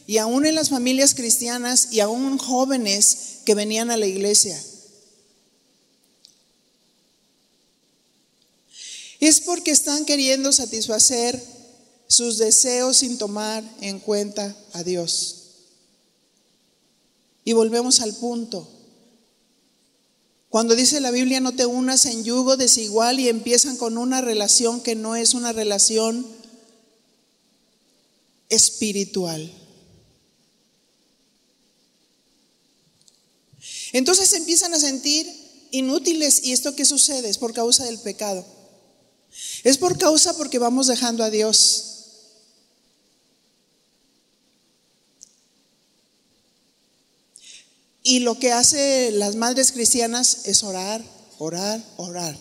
y 0.08 0.18
aún 0.18 0.44
en 0.44 0.54
las 0.54 0.70
familias 0.70 1.14
cristianas 1.14 1.88
y 1.92 2.00
aún 2.00 2.38
jóvenes 2.38 3.38
que 3.44 3.54
venían 3.54 3.90
a 3.90 3.96
la 3.96 4.06
iglesia. 4.06 4.60
Es 9.20 9.40
porque 9.40 9.70
están 9.70 10.04
queriendo 10.04 10.52
satisfacer 10.52 11.55
sus 12.08 12.38
deseos 12.38 12.98
sin 12.98 13.18
tomar 13.18 13.64
en 13.80 13.98
cuenta 13.98 14.56
a 14.72 14.82
Dios. 14.82 15.36
Y 17.44 17.52
volvemos 17.52 18.00
al 18.00 18.14
punto. 18.14 18.68
Cuando 20.48 20.74
dice 20.74 21.00
la 21.00 21.10
Biblia 21.10 21.40
no 21.40 21.54
te 21.54 21.66
unas 21.66 22.06
en 22.06 22.24
yugo 22.24 22.56
desigual 22.56 23.20
y 23.20 23.28
empiezan 23.28 23.76
con 23.76 23.98
una 23.98 24.20
relación 24.20 24.80
que 24.80 24.94
no 24.94 25.16
es 25.16 25.34
una 25.34 25.52
relación 25.52 26.26
espiritual. 28.48 29.52
Entonces 33.92 34.32
empiezan 34.32 34.74
a 34.74 34.78
sentir 34.80 35.26
inútiles 35.70 36.42
y 36.44 36.52
esto 36.52 36.74
qué 36.74 36.84
sucede 36.84 37.28
es 37.28 37.38
por 37.38 37.52
causa 37.52 37.84
del 37.84 37.98
pecado. 37.98 38.44
Es 39.64 39.78
por 39.78 39.98
causa 39.98 40.36
porque 40.36 40.58
vamos 40.58 40.86
dejando 40.86 41.24
a 41.24 41.30
Dios. 41.30 41.95
Y 48.08 48.20
lo 48.20 48.38
que 48.38 48.52
hace 48.52 49.10
las 49.10 49.34
madres 49.34 49.72
cristianas 49.72 50.46
es 50.46 50.62
orar, 50.62 51.02
orar, 51.38 51.82
orar. 51.96 52.38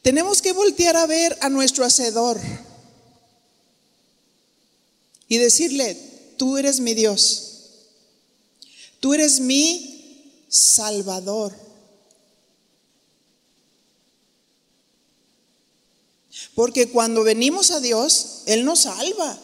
Tenemos 0.00 0.40
que 0.40 0.54
voltear 0.54 0.96
a 0.96 1.06
ver 1.06 1.36
a 1.42 1.50
nuestro 1.50 1.84
Hacedor 1.84 2.40
y 5.28 5.36
decirle, 5.36 5.98
tú 6.38 6.56
eres 6.56 6.80
mi 6.80 6.94
Dios, 6.94 7.58
tú 9.00 9.12
eres 9.12 9.38
mi 9.38 10.46
Salvador. 10.48 11.71
Porque 16.62 16.88
cuando 16.88 17.24
venimos 17.24 17.72
a 17.72 17.80
Dios, 17.80 18.42
Él 18.46 18.64
nos 18.64 18.82
salva, 18.82 19.36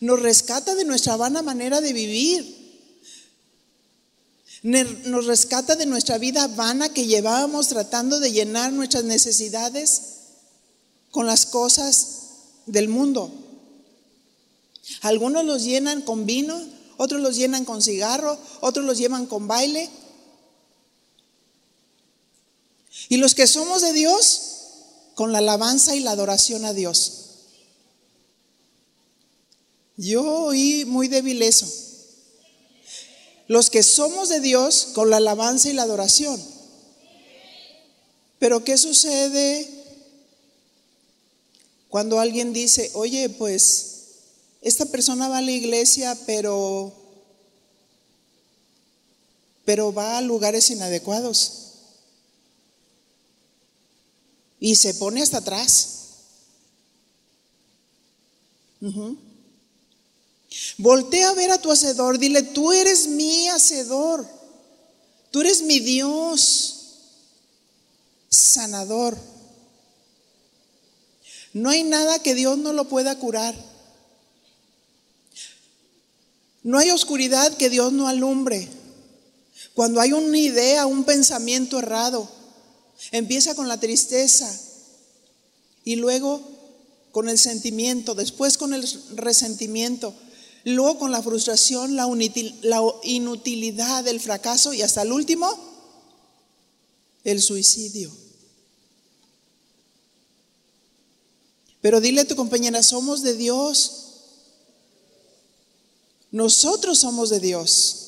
nos 0.00 0.20
rescata 0.20 0.74
de 0.74 0.84
nuestra 0.84 1.16
vana 1.16 1.40
manera 1.40 1.80
de 1.80 1.94
vivir, 1.94 2.92
nos 4.62 5.24
rescata 5.24 5.74
de 5.74 5.86
nuestra 5.86 6.18
vida 6.18 6.48
vana 6.48 6.90
que 6.90 7.06
llevábamos 7.06 7.68
tratando 7.68 8.20
de 8.20 8.30
llenar 8.30 8.74
nuestras 8.74 9.04
necesidades 9.04 10.02
con 11.10 11.24
las 11.24 11.46
cosas 11.46 12.08
del 12.66 12.90
mundo. 12.90 13.32
Algunos 15.00 15.46
los 15.46 15.64
llenan 15.64 16.02
con 16.02 16.26
vino, 16.26 16.60
otros 16.98 17.22
los 17.22 17.36
llenan 17.36 17.64
con 17.64 17.80
cigarro, 17.80 18.38
otros 18.60 18.84
los 18.84 18.98
llevan 18.98 19.24
con 19.24 19.48
baile. 19.48 19.88
Y 23.08 23.16
los 23.16 23.34
que 23.34 23.46
somos 23.46 23.80
de 23.80 23.94
Dios, 23.94 24.51
con 25.14 25.32
la 25.32 25.38
alabanza 25.38 25.94
y 25.94 26.00
la 26.00 26.12
adoración 26.12 26.64
a 26.64 26.72
Dios. 26.72 27.22
Yo 29.96 30.24
oí 30.24 30.84
muy 30.84 31.08
débil 31.08 31.42
eso. 31.42 31.66
Los 33.46 33.70
que 33.70 33.82
somos 33.82 34.28
de 34.28 34.40
Dios, 34.40 34.88
con 34.94 35.10
la 35.10 35.18
alabanza 35.18 35.68
y 35.68 35.74
la 35.74 35.82
adoración. 35.82 36.42
Pero 38.38 38.64
¿qué 38.64 38.76
sucede 38.76 39.68
cuando 41.88 42.18
alguien 42.18 42.52
dice, 42.52 42.90
oye, 42.94 43.28
pues 43.28 43.92
esta 44.62 44.86
persona 44.86 45.28
va 45.28 45.38
a 45.38 45.42
la 45.42 45.52
iglesia, 45.52 46.18
pero, 46.26 46.92
pero 49.64 49.92
va 49.92 50.18
a 50.18 50.22
lugares 50.22 50.70
inadecuados? 50.70 51.61
Y 54.62 54.76
se 54.76 54.94
pone 54.94 55.20
hasta 55.20 55.38
atrás. 55.38 55.88
Voltea 60.78 61.30
a 61.30 61.34
ver 61.34 61.50
a 61.50 61.60
tu 61.60 61.72
hacedor, 61.72 62.16
dile, 62.20 62.44
tú 62.44 62.70
eres 62.70 63.08
mi 63.08 63.48
hacedor, 63.48 64.24
tú 65.32 65.40
eres 65.40 65.62
mi 65.62 65.80
Dios, 65.80 66.76
sanador. 68.28 69.18
No 71.52 71.68
hay 71.68 71.82
nada 71.82 72.20
que 72.20 72.36
Dios 72.36 72.56
no 72.56 72.72
lo 72.72 72.88
pueda 72.88 73.18
curar. 73.18 73.56
No 76.62 76.78
hay 76.78 76.92
oscuridad 76.92 77.56
que 77.56 77.68
Dios 77.68 77.92
no 77.92 78.06
alumbre. 78.06 78.68
Cuando 79.74 80.00
hay 80.00 80.12
una 80.12 80.38
idea, 80.38 80.86
un 80.86 81.02
pensamiento 81.02 81.80
errado, 81.80 82.30
empieza 83.10 83.54
con 83.54 83.68
la 83.68 83.80
tristeza 83.80 84.48
y 85.84 85.96
luego 85.96 86.40
con 87.10 87.28
el 87.28 87.38
sentimiento, 87.38 88.14
después 88.14 88.56
con 88.56 88.72
el 88.72 88.88
resentimiento, 89.16 90.14
luego 90.64 90.98
con 90.98 91.10
la 91.10 91.22
frustración, 91.22 91.96
la, 91.96 92.08
inutilidad, 93.02 94.06
el 94.08 94.20
fracaso 94.20 94.72
y 94.72 94.82
hasta 94.82 95.02
el 95.02 95.12
último, 95.12 95.52
el 97.24 97.40
suicidio. 97.42 98.10
Pero 101.80 102.00
dile 102.00 102.22
a 102.22 102.28
tu 102.28 102.36
compañera, 102.36 102.82
somos 102.82 103.22
de 103.22 103.36
Dios. 103.36 103.98
Nosotros 106.30 106.98
somos 106.98 107.28
de 107.28 107.40
Dios. 107.40 107.98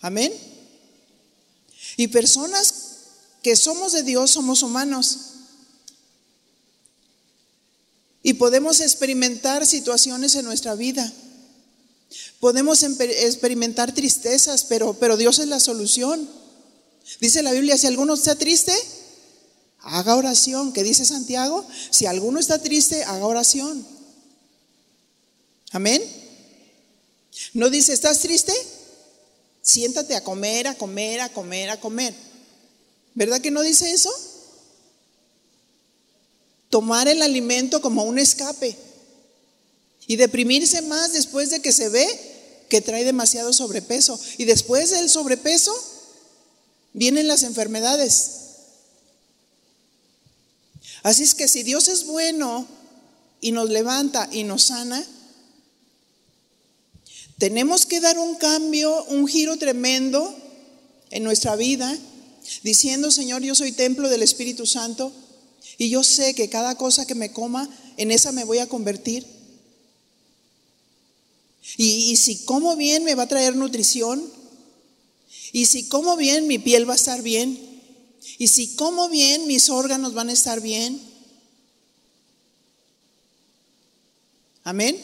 Amén. 0.00 0.32
Y 1.96 2.06
personas 2.06 2.72
que 3.42 3.56
somos 3.56 3.92
de 3.92 4.02
Dios 4.02 4.30
somos 4.30 4.62
humanos. 4.62 5.18
Y 8.22 8.34
podemos 8.34 8.80
experimentar 8.80 9.66
situaciones 9.66 10.34
en 10.34 10.44
nuestra 10.44 10.74
vida. 10.74 11.10
Podemos 12.38 12.82
experimentar 12.82 13.94
tristezas, 13.94 14.64
pero, 14.64 14.94
pero 14.94 15.16
Dios 15.16 15.38
es 15.38 15.48
la 15.48 15.60
solución. 15.60 16.28
Dice 17.20 17.42
la 17.42 17.52
Biblia, 17.52 17.78
si 17.78 17.86
alguno 17.86 18.14
está 18.14 18.34
triste, 18.34 18.74
haga 19.78 20.16
oración. 20.16 20.72
¿Qué 20.72 20.82
dice 20.82 21.04
Santiago? 21.04 21.66
Si 21.90 22.06
alguno 22.06 22.38
está 22.38 22.60
triste, 22.60 23.04
haga 23.04 23.26
oración. 23.26 23.86
Amén. 25.72 26.02
No 27.54 27.70
dice, 27.70 27.92
¿estás 27.92 28.20
triste? 28.20 28.52
Siéntate 29.62 30.16
a 30.16 30.24
comer, 30.24 30.66
a 30.66 30.74
comer, 30.74 31.20
a 31.20 31.28
comer, 31.28 31.70
a 31.70 31.80
comer. 31.80 32.14
¿Verdad 33.14 33.40
que 33.40 33.50
no 33.50 33.62
dice 33.62 33.92
eso? 33.92 34.12
Tomar 36.68 37.08
el 37.08 37.22
alimento 37.22 37.80
como 37.80 38.04
un 38.04 38.18
escape 38.18 38.76
y 40.06 40.16
deprimirse 40.16 40.82
más 40.82 41.12
después 41.12 41.50
de 41.50 41.60
que 41.60 41.72
se 41.72 41.88
ve 41.88 42.06
que 42.68 42.80
trae 42.80 43.04
demasiado 43.04 43.52
sobrepeso. 43.52 44.18
Y 44.38 44.44
después 44.44 44.90
del 44.90 45.10
sobrepeso 45.10 45.74
vienen 46.92 47.28
las 47.28 47.42
enfermedades. 47.42 48.30
Así 51.02 51.22
es 51.22 51.34
que 51.34 51.48
si 51.48 51.62
Dios 51.62 51.88
es 51.88 52.06
bueno 52.06 52.66
y 53.40 53.52
nos 53.52 53.68
levanta 53.70 54.28
y 54.32 54.44
nos 54.44 54.64
sana, 54.64 55.04
tenemos 57.38 57.86
que 57.86 58.00
dar 58.00 58.18
un 58.18 58.34
cambio, 58.34 59.04
un 59.04 59.26
giro 59.26 59.56
tremendo 59.56 60.36
en 61.10 61.24
nuestra 61.24 61.56
vida, 61.56 61.96
diciendo, 62.62 63.10
Señor, 63.10 63.42
yo 63.42 63.54
soy 63.54 63.72
templo 63.72 64.08
del 64.08 64.22
Espíritu 64.22 64.66
Santo 64.66 65.12
y 65.78 65.88
yo 65.88 66.04
sé 66.04 66.34
que 66.34 66.50
cada 66.50 66.74
cosa 66.74 67.06
que 67.06 67.14
me 67.14 67.32
coma, 67.32 67.68
en 67.96 68.10
esa 68.10 68.32
me 68.32 68.44
voy 68.44 68.58
a 68.58 68.68
convertir. 68.68 69.26
Y, 71.76 72.16
si 72.16 72.44
como 72.44 72.76
bien 72.76 73.04
me 73.04 73.14
va 73.14 73.24
a 73.24 73.28
traer 73.28 73.56
nutrición. 73.56 74.22
Y 75.52 75.66
si 75.66 75.88
como 75.88 76.16
bien 76.16 76.46
mi 76.46 76.58
piel 76.58 76.88
va 76.88 76.94
a 76.94 76.96
estar 76.96 77.22
bien. 77.22 77.58
Y 78.38 78.48
si 78.48 78.74
como 78.74 79.08
bien 79.08 79.46
mis 79.46 79.70
órganos 79.70 80.14
van 80.14 80.28
a 80.28 80.32
estar 80.32 80.60
bien. 80.60 81.00
Amén. 84.64 85.00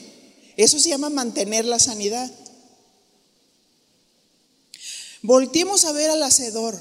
Eso 0.56 0.78
se 0.78 0.90
llama 0.90 1.10
mantener 1.10 1.64
la 1.64 1.78
sanidad. 1.78 2.30
Volteemos 5.22 5.84
a 5.84 5.92
ver 5.92 6.10
al 6.10 6.22
hacedor. 6.22 6.78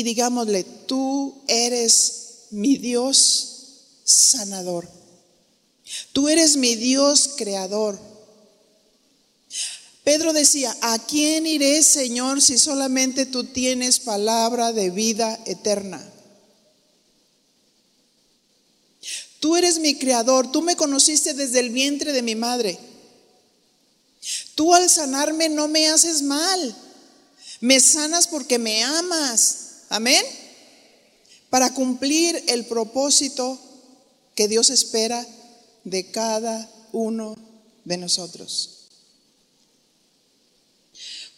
Y 0.00 0.02
digámosle, 0.02 0.64
tú 0.64 1.42
eres 1.46 2.46
mi 2.52 2.78
Dios 2.78 3.82
sanador. 4.02 4.88
Tú 6.14 6.30
eres 6.30 6.56
mi 6.56 6.74
Dios 6.74 7.32
creador. 7.36 7.98
Pedro 10.02 10.32
decía, 10.32 10.74
¿a 10.80 10.98
quién 11.00 11.46
iré, 11.46 11.82
Señor, 11.82 12.40
si 12.40 12.56
solamente 12.56 13.26
tú 13.26 13.44
tienes 13.44 14.00
palabra 14.00 14.72
de 14.72 14.88
vida 14.88 15.38
eterna? 15.44 16.02
Tú 19.38 19.54
eres 19.54 19.80
mi 19.80 19.98
creador, 19.98 20.50
tú 20.50 20.62
me 20.62 20.76
conociste 20.76 21.34
desde 21.34 21.60
el 21.60 21.68
vientre 21.68 22.14
de 22.14 22.22
mi 22.22 22.36
madre. 22.36 22.78
Tú 24.54 24.74
al 24.74 24.88
sanarme 24.88 25.50
no 25.50 25.68
me 25.68 25.88
haces 25.88 26.22
mal, 26.22 26.74
me 27.60 27.78
sanas 27.80 28.28
porque 28.28 28.58
me 28.58 28.82
amas. 28.82 29.59
Amén. 29.90 30.24
Para 31.50 31.74
cumplir 31.74 32.42
el 32.46 32.64
propósito 32.64 33.58
que 34.36 34.46
Dios 34.46 34.70
espera 34.70 35.26
de 35.84 36.10
cada 36.12 36.70
uno 36.92 37.36
de 37.84 37.96
nosotros. 37.96 38.86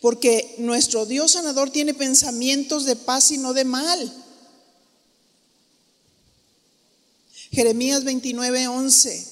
Porque 0.00 0.54
nuestro 0.58 1.06
Dios 1.06 1.32
sanador 1.32 1.70
tiene 1.70 1.94
pensamientos 1.94 2.84
de 2.84 2.94
paz 2.94 3.30
y 3.30 3.38
no 3.38 3.54
de 3.54 3.64
mal. 3.64 4.12
Jeremías 7.52 8.04
29, 8.04 8.68
11. 8.68 9.28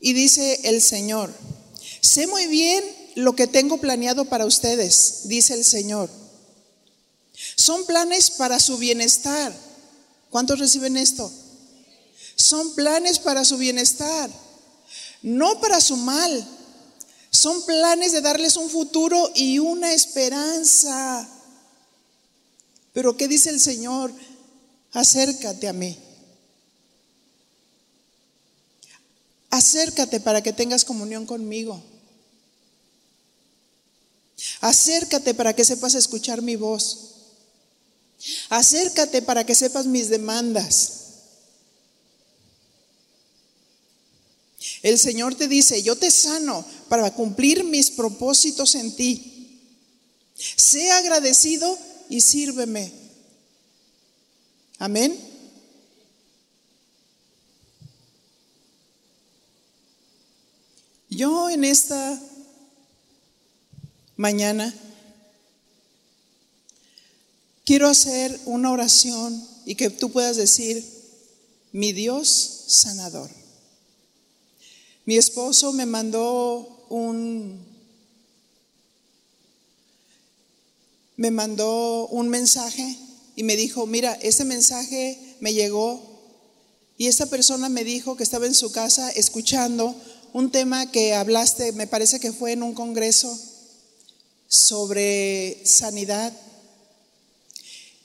Y 0.00 0.12
dice 0.12 0.60
el 0.64 0.80
Señor, 0.80 1.32
sé 2.00 2.26
muy 2.26 2.46
bien 2.46 2.84
lo 3.16 3.34
que 3.34 3.46
tengo 3.46 3.78
planeado 3.78 4.24
para 4.24 4.46
ustedes, 4.46 5.22
dice 5.24 5.54
el 5.54 5.64
Señor 5.64 6.10
son 7.56 7.84
planes 7.86 8.30
para 8.30 8.60
su 8.60 8.78
bienestar. 8.78 9.52
¿Cuántos 10.30 10.58
reciben 10.58 10.96
esto? 10.96 11.30
Son 12.36 12.74
planes 12.74 13.18
para 13.18 13.44
su 13.44 13.56
bienestar, 13.58 14.30
no 15.22 15.60
para 15.60 15.80
su 15.80 15.96
mal. 15.96 16.48
Son 17.30 17.64
planes 17.64 18.12
de 18.12 18.20
darles 18.20 18.56
un 18.56 18.68
futuro 18.70 19.30
y 19.34 19.58
una 19.58 19.92
esperanza. 19.92 21.28
Pero 22.92 23.16
¿qué 23.16 23.28
dice 23.28 23.50
el 23.50 23.60
Señor? 23.60 24.12
Acércate 24.92 25.68
a 25.68 25.72
mí. 25.72 25.96
Acércate 29.50 30.20
para 30.20 30.42
que 30.42 30.52
tengas 30.52 30.84
comunión 30.84 31.26
conmigo. 31.26 31.80
Acércate 34.60 35.34
para 35.34 35.54
que 35.54 35.64
sepas 35.64 35.94
escuchar 35.94 36.42
mi 36.42 36.56
voz. 36.56 37.10
Acércate 38.48 39.22
para 39.22 39.44
que 39.44 39.54
sepas 39.54 39.86
mis 39.86 40.08
demandas. 40.08 41.00
El 44.82 44.98
Señor 44.98 45.34
te 45.34 45.48
dice, 45.48 45.82
yo 45.82 45.96
te 45.96 46.10
sano 46.10 46.64
para 46.88 47.14
cumplir 47.14 47.64
mis 47.64 47.90
propósitos 47.90 48.74
en 48.74 48.94
ti. 48.94 49.60
Sé 50.56 50.90
agradecido 50.90 51.78
y 52.08 52.20
sírveme. 52.20 52.92
Amén. 54.78 55.18
Yo 61.10 61.50
en 61.50 61.64
esta 61.64 62.20
mañana. 64.20 64.74
Quiero 67.64 67.88
hacer 67.88 68.38
una 68.44 68.70
oración 68.70 69.42
y 69.64 69.76
que 69.76 69.88
tú 69.88 70.12
puedas 70.12 70.36
decir, 70.36 70.84
mi 71.72 71.94
Dios 71.94 72.28
sanador. 72.66 73.30
Mi 75.06 75.16
esposo 75.16 75.72
me 75.72 75.86
mandó 75.86 76.84
un 76.90 77.66
me 81.16 81.30
mandó 81.30 82.06
un 82.08 82.28
mensaje 82.28 82.98
y 83.36 83.42
me 83.42 83.56
dijo, 83.56 83.86
"Mira, 83.86 84.12
ese 84.20 84.44
mensaje 84.44 85.18
me 85.40 85.54
llegó 85.54 86.02
y 86.98 87.06
esta 87.06 87.24
persona 87.24 87.70
me 87.70 87.84
dijo 87.84 88.18
que 88.18 88.22
estaba 88.24 88.44
en 88.44 88.54
su 88.54 88.70
casa 88.70 89.10
escuchando 89.12 89.94
un 90.34 90.50
tema 90.50 90.90
que 90.90 91.14
hablaste, 91.14 91.72
me 91.72 91.86
parece 91.86 92.20
que 92.20 92.32
fue 92.32 92.52
en 92.52 92.62
un 92.62 92.74
congreso 92.74 93.49
sobre 94.50 95.62
sanidad. 95.64 96.32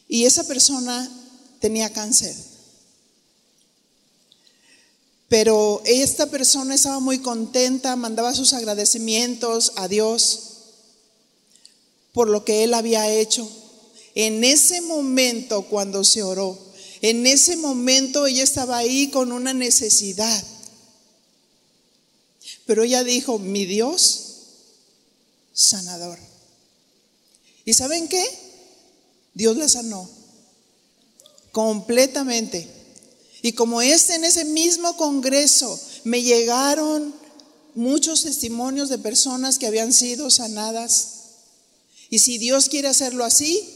Y 0.08 0.26
esa 0.26 0.44
persona 0.46 1.10
tenía 1.60 1.92
cáncer. 1.92 2.36
Pero 5.28 5.82
esta 5.86 6.28
persona 6.28 6.76
estaba 6.76 7.00
muy 7.00 7.20
contenta, 7.20 7.96
mandaba 7.96 8.36
sus 8.36 8.54
agradecimientos 8.54 9.74
a 9.76 9.88
Dios 9.88 10.42
por 12.14 12.30
lo 12.30 12.46
que 12.46 12.64
él 12.64 12.76
había 12.76 13.10
hecho. 13.12 13.50
En 14.14 14.44
ese 14.44 14.82
momento 14.82 15.64
cuando 15.64 16.04
se 16.04 16.22
oró, 16.22 16.58
en 17.02 17.26
ese 17.26 17.58
momento 17.58 18.28
ella 18.28 18.44
estaba 18.44 18.78
ahí 18.78 19.10
con 19.10 19.32
una 19.32 19.54
necesidad. 19.54 20.44
Pero 22.68 22.84
ella 22.84 23.04
dijo, 23.04 23.40
mi 23.40 23.66
Dios 23.66 24.26
sanador. 25.54 26.20
¿Y 27.66 27.74
saben 27.74 28.08
qué? 28.08 28.24
Dios 29.34 29.58
la 29.58 29.68
sanó 29.68 30.10
completamente. 31.56 32.68
Y 33.42 33.54
como 33.54 33.82
este 33.82 34.16
en 34.16 34.26
ese 34.26 34.44
mismo 34.44 34.98
congreso 34.98 35.80
me 36.04 36.22
llegaron 36.22 37.16
muchos 37.76 38.24
testimonios 38.24 38.90
de 38.90 38.98
personas 38.98 39.58
que 39.58 39.66
habían 39.66 39.94
sido 39.94 40.30
sanadas. 40.30 41.12
Y 42.10 42.20
si 42.20 42.38
Dios 42.40 42.68
quiere 42.68 42.90
hacerlo 42.90 43.24
así, 43.24 43.70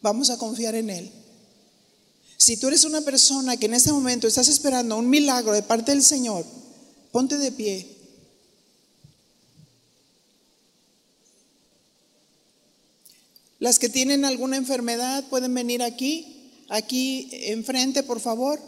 vamos 0.00 0.28
a 0.30 0.38
confiar 0.38 0.74
en 0.74 0.90
Él. 0.90 1.12
Si 2.36 2.56
tú 2.56 2.66
eres 2.66 2.82
una 2.82 3.02
persona 3.02 3.56
que 3.56 3.66
en 3.66 3.74
este 3.74 3.92
momento 3.92 4.26
estás 4.26 4.48
esperando 4.48 4.96
un 4.96 5.08
milagro 5.08 5.52
de 5.52 5.62
parte 5.62 5.92
del 5.92 6.02
Señor, 6.02 6.44
ponte 7.12 7.38
de 7.38 7.52
pie. 7.52 7.99
Las 13.60 13.78
que 13.78 13.90
tienen 13.90 14.24
alguna 14.24 14.56
enfermedad 14.56 15.22
pueden 15.28 15.52
venir 15.52 15.82
aquí. 15.82 16.50
Aquí 16.70 17.28
enfrente, 17.30 18.02
por 18.02 18.18
favor. 18.20 18.58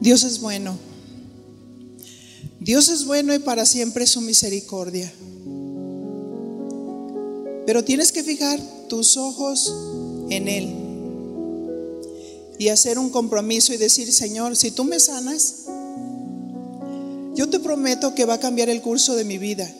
Dios 0.00 0.24
es 0.24 0.40
bueno. 0.40 0.76
Dios 2.64 2.88
es 2.88 3.04
bueno 3.04 3.34
y 3.34 3.40
para 3.40 3.66
siempre 3.66 4.06
su 4.06 4.22
misericordia. 4.22 5.12
Pero 7.66 7.84
tienes 7.84 8.10
que 8.10 8.24
fijar 8.24 8.58
tus 8.88 9.18
ojos 9.18 9.74
en 10.30 10.48
Él 10.48 10.74
y 12.58 12.68
hacer 12.68 12.98
un 12.98 13.10
compromiso 13.10 13.74
y 13.74 13.76
decir, 13.76 14.10
Señor, 14.10 14.56
si 14.56 14.70
tú 14.70 14.84
me 14.84 14.98
sanas, 14.98 15.66
yo 17.34 17.50
te 17.50 17.60
prometo 17.60 18.14
que 18.14 18.24
va 18.24 18.34
a 18.34 18.40
cambiar 18.40 18.70
el 18.70 18.80
curso 18.80 19.14
de 19.14 19.24
mi 19.24 19.36
vida. 19.36 19.70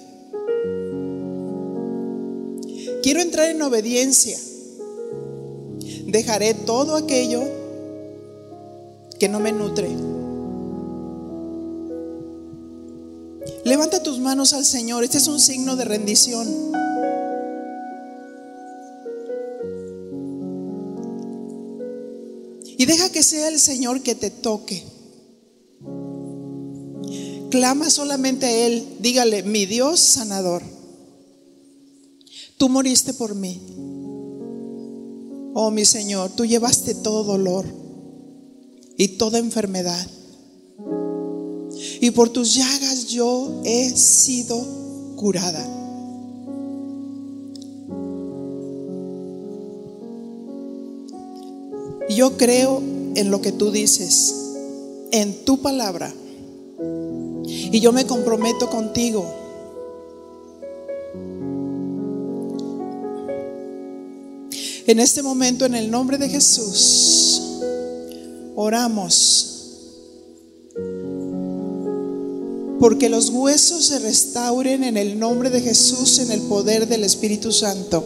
Quiero 3.02 3.22
entrar 3.22 3.48
en 3.48 3.62
obediencia. 3.62 4.38
Dejaré 6.06 6.52
todo 6.52 6.96
aquello 6.96 7.44
que 9.18 9.30
no 9.30 9.40
me 9.40 9.52
nutre. 9.52 10.13
Levanta 13.74 14.00
tus 14.00 14.20
manos 14.20 14.52
al 14.52 14.64
Señor. 14.64 15.02
Este 15.02 15.18
es 15.18 15.26
un 15.26 15.40
signo 15.40 15.74
de 15.74 15.84
rendición. 15.84 16.46
Y 22.78 22.86
deja 22.86 23.10
que 23.10 23.24
sea 23.24 23.48
el 23.48 23.58
Señor 23.58 24.00
que 24.02 24.14
te 24.14 24.30
toque. 24.30 24.84
Clama 27.50 27.90
solamente 27.90 28.46
a 28.46 28.66
Él. 28.66 28.86
Dígale, 29.00 29.42
mi 29.42 29.66
Dios 29.66 29.98
sanador. 29.98 30.62
Tú 32.56 32.68
moriste 32.68 33.12
por 33.12 33.34
mí. 33.34 33.60
Oh 35.52 35.72
mi 35.72 35.84
Señor, 35.84 36.30
tú 36.30 36.44
llevaste 36.44 36.94
todo 36.94 37.24
dolor 37.24 37.66
y 38.96 39.08
toda 39.18 39.40
enfermedad 39.40 40.08
y 42.00 42.10
por 42.10 42.28
tus 42.28 42.54
llagas 42.54 42.93
yo 43.14 43.62
he 43.64 43.90
sido 43.90 44.60
curada. 45.14 45.64
Yo 52.10 52.36
creo 52.36 52.82
en 53.14 53.30
lo 53.30 53.40
que 53.40 53.52
tú 53.52 53.70
dices, 53.70 54.34
en 55.12 55.44
tu 55.44 55.62
palabra, 55.62 56.12
y 57.46 57.80
yo 57.80 57.92
me 57.92 58.04
comprometo 58.04 58.68
contigo. 58.68 59.24
En 64.86 65.00
este 65.00 65.22
momento, 65.22 65.64
en 65.64 65.76
el 65.76 65.90
nombre 65.90 66.18
de 66.18 66.28
Jesús, 66.28 67.40
oramos 68.54 69.53
porque 72.84 73.08
los 73.08 73.30
huesos 73.30 73.86
se 73.86 73.98
restauren 73.98 74.84
en 74.84 74.98
el 74.98 75.18
nombre 75.18 75.48
de 75.48 75.62
Jesús, 75.62 76.18
en 76.18 76.30
el 76.30 76.42
poder 76.42 76.86
del 76.86 77.02
Espíritu 77.02 77.50
Santo. 77.50 78.04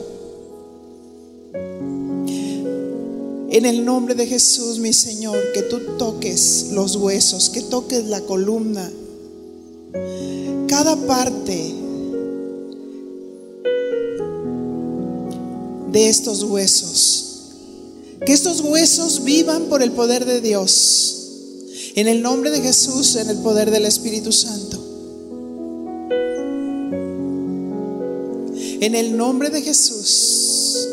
En 3.51 3.67
el 3.67 3.85
nombre 3.85 4.15
de 4.15 4.25
Jesús, 4.25 4.79
mi 4.79 4.93
Señor, 4.93 5.37
que 5.53 5.63
tú 5.63 5.81
toques 5.99 6.69
los 6.71 6.95
huesos, 6.95 7.51
que 7.51 7.63
toques 7.63 8.05
la 8.05 8.21
columna, 8.21 8.89
cada 10.69 10.95
parte 10.95 11.75
de 15.91 16.09
estos 16.09 16.45
huesos. 16.45 17.25
Que 18.25 18.33
estos 18.33 18.61
huesos 18.61 19.25
vivan 19.25 19.65
por 19.65 19.83
el 19.83 19.91
poder 19.91 20.25
de 20.25 20.41
Dios 20.41 21.19
en 22.01 22.07
el 22.07 22.23
nombre 22.23 22.51
de 22.51 22.61
Jesús, 22.61 23.17
en 23.17 23.29
el 23.29 23.39
poder 23.39 23.73
del 23.73 23.85
Espíritu 23.85 24.31
Santo. 24.31 24.68
En 28.81 28.95
el 28.95 29.17
nombre 29.17 29.51
de 29.51 29.61
Jesús. 29.61 30.89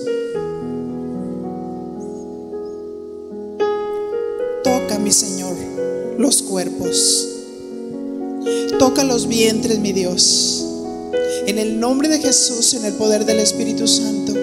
Toca, 4.64 4.98
mi 4.98 5.12
Señor, 5.12 5.56
los 6.18 6.42
cuerpos. 6.42 7.28
Toca 8.80 9.04
los 9.04 9.28
vientres, 9.28 9.78
mi 9.78 9.94
Dios. 9.94 10.66
En 11.46 11.60
el 11.60 11.80
nombre 11.80 12.08
de 12.08 12.18
Jesús, 12.18 12.74
en 12.74 12.86
el 12.86 12.94
poder 12.94 13.24
del 13.24 13.40
Espíritu 13.40 13.88
Santo. 13.88 14.34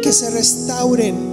Que 0.00 0.12
se 0.12 0.30
restauren 0.30 1.27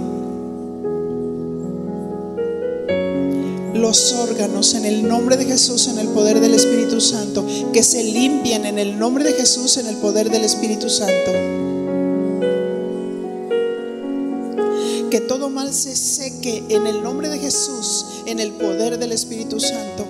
los 3.96 4.12
órganos 4.12 4.74
en 4.74 4.84
el 4.84 5.08
nombre 5.08 5.38
de 5.38 5.46
Jesús, 5.46 5.88
en 5.88 5.98
el 5.98 6.08
poder 6.08 6.38
del 6.40 6.52
Espíritu 6.52 7.00
Santo, 7.00 7.46
que 7.72 7.82
se 7.82 8.04
limpien 8.04 8.66
en 8.66 8.78
el 8.78 8.98
nombre 8.98 9.24
de 9.24 9.32
Jesús, 9.32 9.78
en 9.78 9.86
el 9.86 9.96
poder 9.96 10.28
del 10.28 10.44
Espíritu 10.44 10.90
Santo. 10.90 11.32
Que 15.10 15.20
todo 15.20 15.48
mal 15.48 15.72
se 15.72 15.96
seque 15.96 16.62
en 16.68 16.86
el 16.86 17.02
nombre 17.02 17.30
de 17.30 17.38
Jesús, 17.38 18.04
en 18.26 18.38
el 18.38 18.52
poder 18.52 18.98
del 18.98 19.12
Espíritu 19.12 19.60
Santo. 19.60 20.06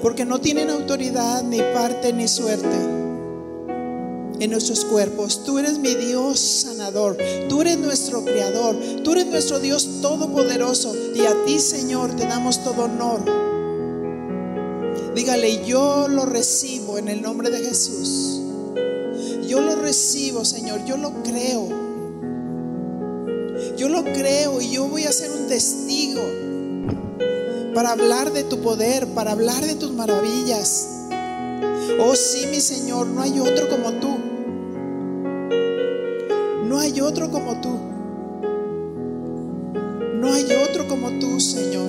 Porque 0.00 0.24
no 0.24 0.40
tienen 0.40 0.70
autoridad, 0.70 1.42
ni 1.42 1.58
parte, 1.58 2.12
ni 2.12 2.28
suerte. 2.28 2.97
En 4.40 4.50
nuestros 4.50 4.84
cuerpos. 4.84 5.44
Tú 5.44 5.58
eres 5.58 5.78
mi 5.78 5.94
Dios 5.94 6.38
sanador. 6.38 7.16
Tú 7.48 7.60
eres 7.60 7.78
nuestro 7.78 8.24
creador. 8.24 8.76
Tú 9.02 9.12
eres 9.12 9.26
nuestro 9.26 9.60
Dios 9.60 10.00
todopoderoso. 10.00 10.94
Y 11.14 11.20
a 11.20 11.44
ti, 11.44 11.58
Señor, 11.58 12.14
te 12.16 12.26
damos 12.26 12.62
todo 12.62 12.84
honor. 12.84 13.20
Dígale, 15.14 15.64
yo 15.64 16.06
lo 16.08 16.26
recibo 16.26 16.98
en 16.98 17.08
el 17.08 17.22
nombre 17.22 17.50
de 17.50 17.58
Jesús. 17.58 18.40
Yo 19.46 19.60
lo 19.60 19.76
recibo, 19.76 20.44
Señor. 20.44 20.84
Yo 20.84 20.96
lo 20.96 21.22
creo. 21.22 21.68
Yo 23.76 23.88
lo 23.88 24.04
creo 24.04 24.60
y 24.60 24.70
yo 24.70 24.86
voy 24.86 25.04
a 25.04 25.12
ser 25.12 25.30
un 25.30 25.46
testigo 25.46 26.20
para 27.74 27.92
hablar 27.92 28.32
de 28.32 28.44
tu 28.44 28.60
poder, 28.60 29.06
para 29.08 29.32
hablar 29.32 29.64
de 29.64 29.74
tus 29.74 29.92
maravillas. 29.92 30.88
Oh 32.00 32.14
sí, 32.14 32.46
mi 32.46 32.60
Señor, 32.60 33.06
no 33.06 33.22
hay 33.22 33.38
otro 33.40 33.68
como 33.68 33.92
tú. 33.94 34.17
No 36.78 36.84
hay 36.84 37.00
otro 37.00 37.28
como 37.28 37.60
tú. 37.60 37.76
No 40.20 40.32
hay 40.32 40.46
otro 40.64 40.86
como 40.86 41.10
tú, 41.18 41.40
Señor. 41.40 41.88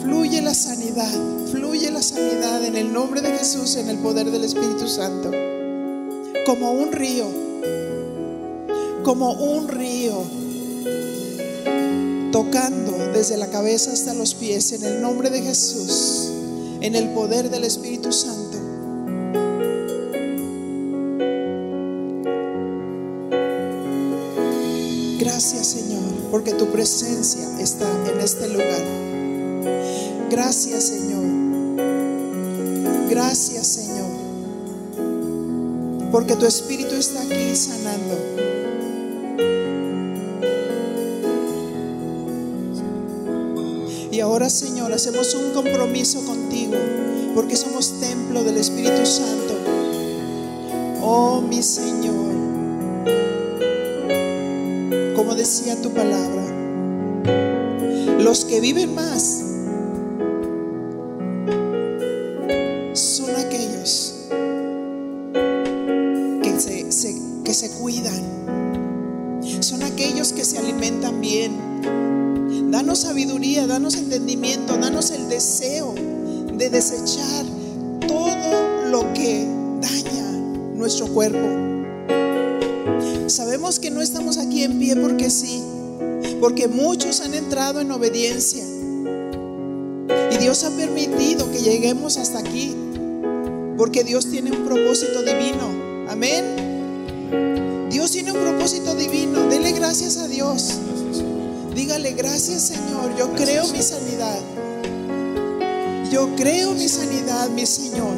Fluye 0.00 0.42
la 0.42 0.52
sanidad, 0.52 1.12
fluye 1.52 1.92
la 1.92 2.02
sanidad 2.02 2.64
en 2.64 2.76
el 2.76 2.92
nombre 2.92 3.20
de 3.20 3.30
Jesús, 3.38 3.76
en 3.76 3.88
el 3.88 3.98
poder 3.98 4.32
del 4.32 4.42
Espíritu 4.42 4.88
Santo. 4.88 5.30
Como 6.44 6.72
un 6.72 6.90
río, 6.90 7.26
como 9.04 9.30
un 9.34 9.68
río, 9.68 10.24
tocando 12.32 13.12
desde 13.14 13.36
la 13.36 13.46
cabeza 13.46 13.92
hasta 13.92 14.12
los 14.12 14.34
pies, 14.34 14.72
en 14.72 14.82
el 14.82 15.00
nombre 15.00 15.30
de 15.30 15.40
Jesús, 15.40 16.32
en 16.80 16.96
el 16.96 17.10
poder 17.10 17.48
del 17.48 17.62
Espíritu 17.62 18.10
Santo. 18.10 18.45
Porque 26.46 26.64
tu 26.64 26.70
presencia 26.70 27.42
está 27.58 27.90
en 28.08 28.20
este 28.20 28.46
lugar. 28.46 28.84
Gracias 30.30 30.84
Señor. 30.84 31.24
Gracias 33.10 33.66
Señor. 33.66 34.06
Porque 36.12 36.36
tu 36.36 36.46
Espíritu 36.46 36.94
está 36.94 37.20
aquí 37.22 37.56
sanando. 37.56 38.14
Y 44.12 44.20
ahora 44.20 44.48
Señor, 44.48 44.92
hacemos 44.92 45.34
un 45.34 45.50
compromiso 45.50 46.24
contigo, 46.24 46.76
porque 47.34 47.56
somos 47.56 47.98
templo 47.98 48.44
del 48.44 48.58
Espíritu 48.58 49.04
Santo. 49.04 49.54
Oh 51.02 51.40
mi 51.40 51.60
Señor 51.60 52.25
decía 55.58 55.80
tu 55.80 55.90
palabra, 55.90 56.42
los 58.20 58.44
que 58.44 58.60
viven 58.60 58.94
más 58.94 59.42
son 62.92 63.30
aquellos 63.36 64.14
que 66.42 66.60
se, 66.60 66.92
se- 66.92 67.16
que 67.42 67.54
se 67.54 67.70
cuidan, 67.70 68.20
son 69.60 69.82
aquellos 69.82 70.34
que 70.34 70.44
se 70.44 70.58
alimentan 70.58 71.20
bien. 71.22 71.52
Danos 72.70 72.98
sabiduría, 73.00 73.66
danos 73.66 73.94
entendimiento, 73.94 74.76
danos 74.76 75.10
el 75.10 75.28
deseo 75.30 75.94
de 76.52 76.68
desechar 76.68 77.46
todo 78.06 78.90
lo 78.90 79.10
que 79.14 79.46
daña 79.80 80.30
nuestro 80.74 81.06
cuerpo. 81.06 81.64
Sabemos 83.28 83.80
que 83.80 83.90
no 83.90 84.00
estamos 84.00 84.38
aquí 84.38 84.62
en 84.62 84.78
pie 84.78 84.94
porque 84.96 85.15
porque 86.40 86.68
muchos 86.68 87.20
han 87.20 87.34
entrado 87.34 87.80
en 87.80 87.90
obediencia. 87.90 88.64
Y 90.32 90.36
Dios 90.38 90.64
ha 90.64 90.70
permitido 90.70 91.50
que 91.50 91.58
lleguemos 91.58 92.16
hasta 92.16 92.38
aquí, 92.38 92.74
porque 93.76 94.04
Dios 94.04 94.30
tiene 94.30 94.52
un 94.52 94.64
propósito 94.64 95.22
divino. 95.22 96.08
Amén. 96.08 97.88
Dios 97.90 98.10
tiene 98.12 98.32
un 98.32 98.38
propósito 98.38 98.94
divino. 98.94 99.48
Dele 99.48 99.72
gracias 99.72 100.18
a 100.18 100.28
Dios. 100.28 100.74
Dígale 101.74 102.12
gracias 102.12 102.62
Señor. 102.62 103.16
Yo 103.18 103.32
creo 103.34 103.66
mi 103.68 103.82
sanidad. 103.82 104.40
Yo 106.10 106.34
creo 106.36 106.72
mi 106.72 106.88
sanidad, 106.88 107.48
mi 107.50 107.66
Señor. 107.66 108.16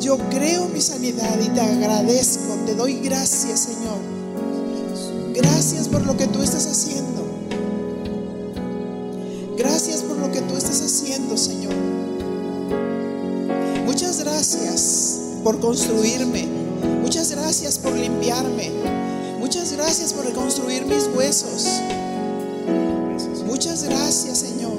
Yo 0.00 0.18
creo 0.30 0.68
mi 0.68 0.80
sanidad 0.80 1.38
y 1.40 1.48
te 1.48 1.60
agradezco, 1.60 2.54
te 2.66 2.74
doy 2.74 3.00
gracias, 3.00 3.60
Señor. 3.60 4.11
Gracias 5.34 5.88
por 5.88 6.04
lo 6.04 6.16
que 6.16 6.26
tú 6.26 6.42
estás 6.42 6.66
haciendo. 6.66 7.22
Gracias 9.56 10.02
por 10.02 10.18
lo 10.18 10.30
que 10.30 10.40
tú 10.42 10.56
estás 10.56 10.80
haciendo, 10.80 11.36
Señor. 11.36 11.74
Muchas 13.86 14.18
gracias 14.18 15.20
por 15.42 15.60
construirme. 15.60 16.46
Muchas 17.00 17.30
gracias 17.30 17.78
por 17.78 17.94
limpiarme. 17.94 18.70
Muchas 19.38 19.72
gracias 19.72 20.12
por 20.12 20.24
reconstruir 20.24 20.84
mis 20.84 21.08
huesos. 21.14 21.66
Muchas 23.46 23.84
gracias, 23.84 24.38
Señor. 24.38 24.72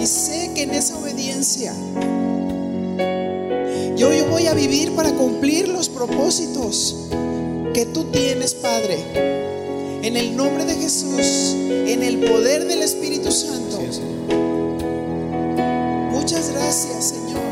Y 0.00 0.06
sé 0.06 0.52
que 0.54 0.62
en 0.62 0.70
esa 0.72 0.96
obediencia 0.98 1.74
yo, 3.96 4.12
yo 4.12 4.26
voy 4.28 4.46
a 4.46 4.54
vivir 4.54 4.92
para 4.96 5.12
cumplir 5.12 5.68
los 5.68 5.88
propósitos 5.88 6.96
tienes, 8.12 8.54
Padre. 8.54 8.98
En 10.02 10.16
el 10.16 10.36
nombre 10.36 10.64
de 10.64 10.74
Jesús, 10.74 11.54
en 11.56 12.02
el 12.02 12.18
poder 12.18 12.66
del 12.66 12.82
Espíritu 12.82 13.30
Santo. 13.30 13.78
Muchas 16.10 16.50
gracias, 16.52 17.08
Señor. 17.08 17.42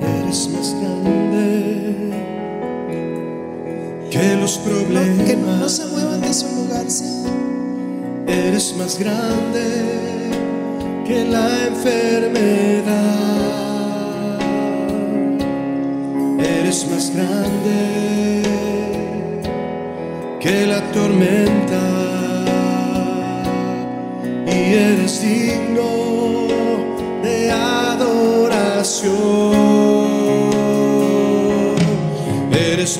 Eres 0.00 0.48
más 0.50 0.74
grande 0.80 2.10
que 4.10 4.36
los 4.36 4.58
No, 4.58 4.64
que 5.24 5.36
no 5.36 5.42
problemas. 5.42 5.72
se 5.72 5.86
muevan 5.86 6.20
de 6.20 6.34
su 6.34 6.46
lugar, 6.48 6.90
Señor. 6.90 7.32
Eres 8.26 8.74
más 8.76 8.98
grande 8.98 9.62
que 11.06 11.24
la 11.24 11.66
enfermedad. 11.66 12.53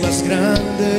Más 0.02 0.22
grande 0.22 0.93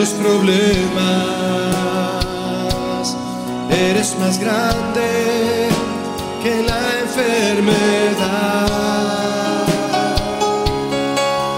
los 0.00 0.10
problemas. 0.10 1.04
Eres 3.70 4.18
más 4.18 4.38
grande 4.40 5.68
que 6.42 6.62
la 6.62 7.00
enfermedad. 7.04 8.66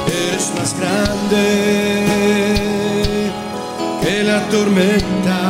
Eres 0.08 0.52
más 0.56 0.74
grande 0.80 1.44
que 4.02 4.24
la 4.24 4.40
tormenta. 4.48 5.40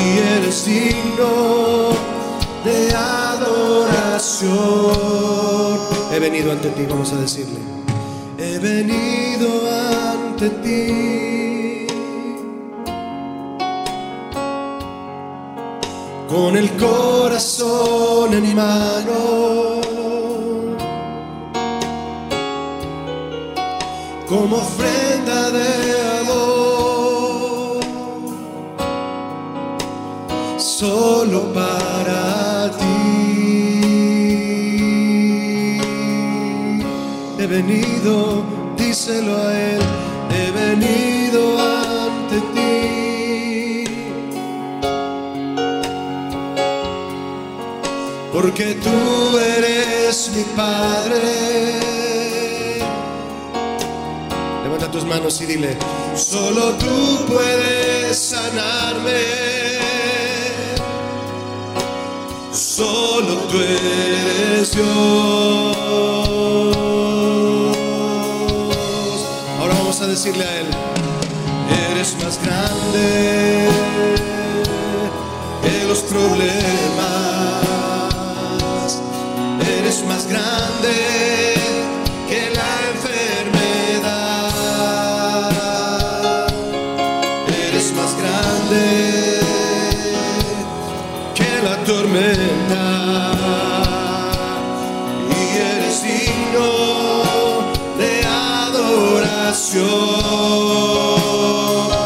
Y 0.00 0.06
eres 0.36 0.58
digno 0.64 1.32
de 2.64 2.94
adoración. 2.94 4.48
He 6.12 6.18
venido 6.20 6.52
ante 6.52 6.68
ti, 6.70 6.86
vamos 6.88 7.12
a 7.12 7.16
decirle. 7.16 7.58
he 8.38 8.58
venido 8.60 9.68
Con 16.28 16.56
el 16.56 16.70
corazón 16.76 18.34
en 18.34 18.54
mano, 18.54 19.80
como 24.28 24.58
ofrenda 24.58 25.50
de 25.50 25.68
amor, 26.20 27.80
solo 30.56 31.52
para 31.52 32.70
ti. 32.78 32.84
He 37.40 37.46
venido, 37.48 38.44
díselo 38.76 39.36
a 39.36 39.58
él, 39.58 39.97
venido 40.68 41.58
ante 41.58 42.40
ti. 42.54 43.84
Porque 48.32 48.74
tú 48.84 49.38
eres 49.38 50.30
mi 50.34 50.44
Padre. 50.56 51.22
Levanta 54.62 54.90
tus 54.90 55.04
manos 55.04 55.40
y 55.40 55.46
dile, 55.46 55.76
solo 56.14 56.74
tú 56.74 57.24
puedes 57.26 58.18
sanarme. 58.18 59.48
Solo 62.52 63.34
tú 63.50 63.58
eres 63.60 64.72
Dios. 64.74 66.17
Decirle 70.08 70.44
a 70.44 70.60
Él, 70.60 70.66
eres 71.90 72.16
más 72.22 72.40
grande 72.42 73.68
que 75.62 75.84
los 75.86 75.98
problemas. 76.00 76.58
Eres 79.78 80.04
más 80.06 80.26
grande 80.26 80.94
que 82.26 82.50
la 82.58 82.80
enfermedad. 82.92 84.48
Eres 87.68 87.92
más 87.92 88.16
grande 88.16 89.40
que 91.34 91.62
la 91.62 91.76
tormenta 91.84 93.67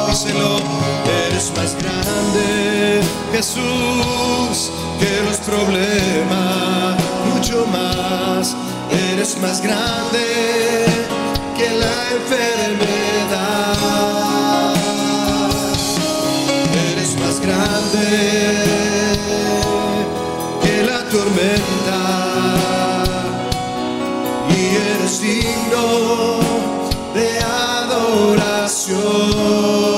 Díselo, 0.09 0.57
eres 1.29 1.53
más 1.55 1.77
grande, 1.77 3.03
Jesús, 3.31 4.71
que 4.99 5.21
los 5.23 5.37
problemas, 5.37 6.97
mucho 7.27 7.67
más. 7.67 8.57
Eres 9.13 9.37
más 9.39 9.61
grande 9.61 10.87
que 11.55 11.69
la 11.71 12.11
enfermedad 12.17 13.73
eres 16.93 17.17
más 17.21 17.39
grande 17.41 18.07
que 20.63 20.83
la 20.85 21.05
tormenta 21.11 22.01
y 24.49 24.61
eres 24.77 25.21
digno 25.21 26.62
adoración. 28.13 29.92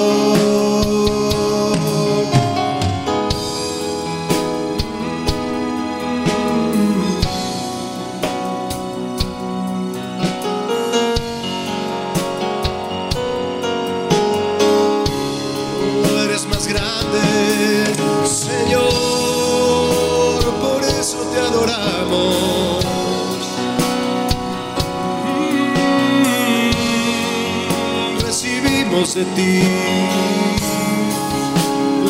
De 29.14 29.24
ti 29.36 29.62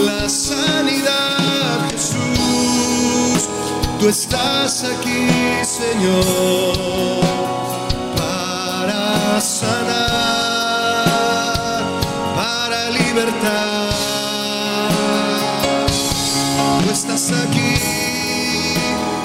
la 0.06 0.26
sanidad, 0.26 1.90
Jesús. 1.90 3.48
Tú 4.00 4.08
estás 4.08 4.84
aquí, 4.84 5.28
Señor, 5.62 7.20
para 8.16 9.38
sanar, 9.38 9.84
para 12.34 12.90
libertar. 12.90 14.00
Tú 16.84 16.90
estás 16.90 17.32
aquí, 17.32 17.74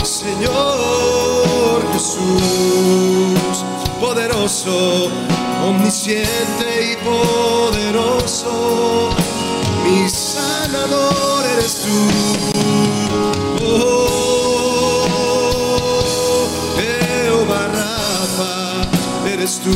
Señor 0.03 1.81
Jesús, 1.93 3.63
poderoso, 4.01 5.09
omnisciente 5.63 6.93
y 6.93 6.95
poderoso. 7.03 8.51
Mi 9.83 10.09
sanador 10.09 11.45
eres 11.45 11.81
tú. 11.81 12.07
Oh, 13.61 15.07
Jehová 16.77 17.67
Rafa, 17.67 18.87
eres 19.27 19.59
tú, 19.59 19.71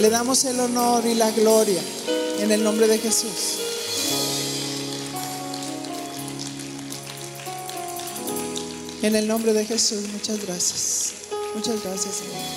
Le 0.00 0.08
damos 0.08 0.46
el 0.46 0.58
honor 0.58 1.04
y 1.04 1.14
la 1.14 1.30
gloria 1.30 1.82
en 2.38 2.50
el 2.50 2.64
nombre 2.64 2.88
de 2.88 2.98
Jesús. 2.98 3.58
En 9.02 9.14
el 9.14 9.28
nombre 9.28 9.52
de 9.52 9.66
Jesús, 9.66 10.08
muchas 10.10 10.42
gracias. 10.46 11.12
Muchas 11.54 11.84
gracias, 11.84 12.14
Señor. 12.14 12.49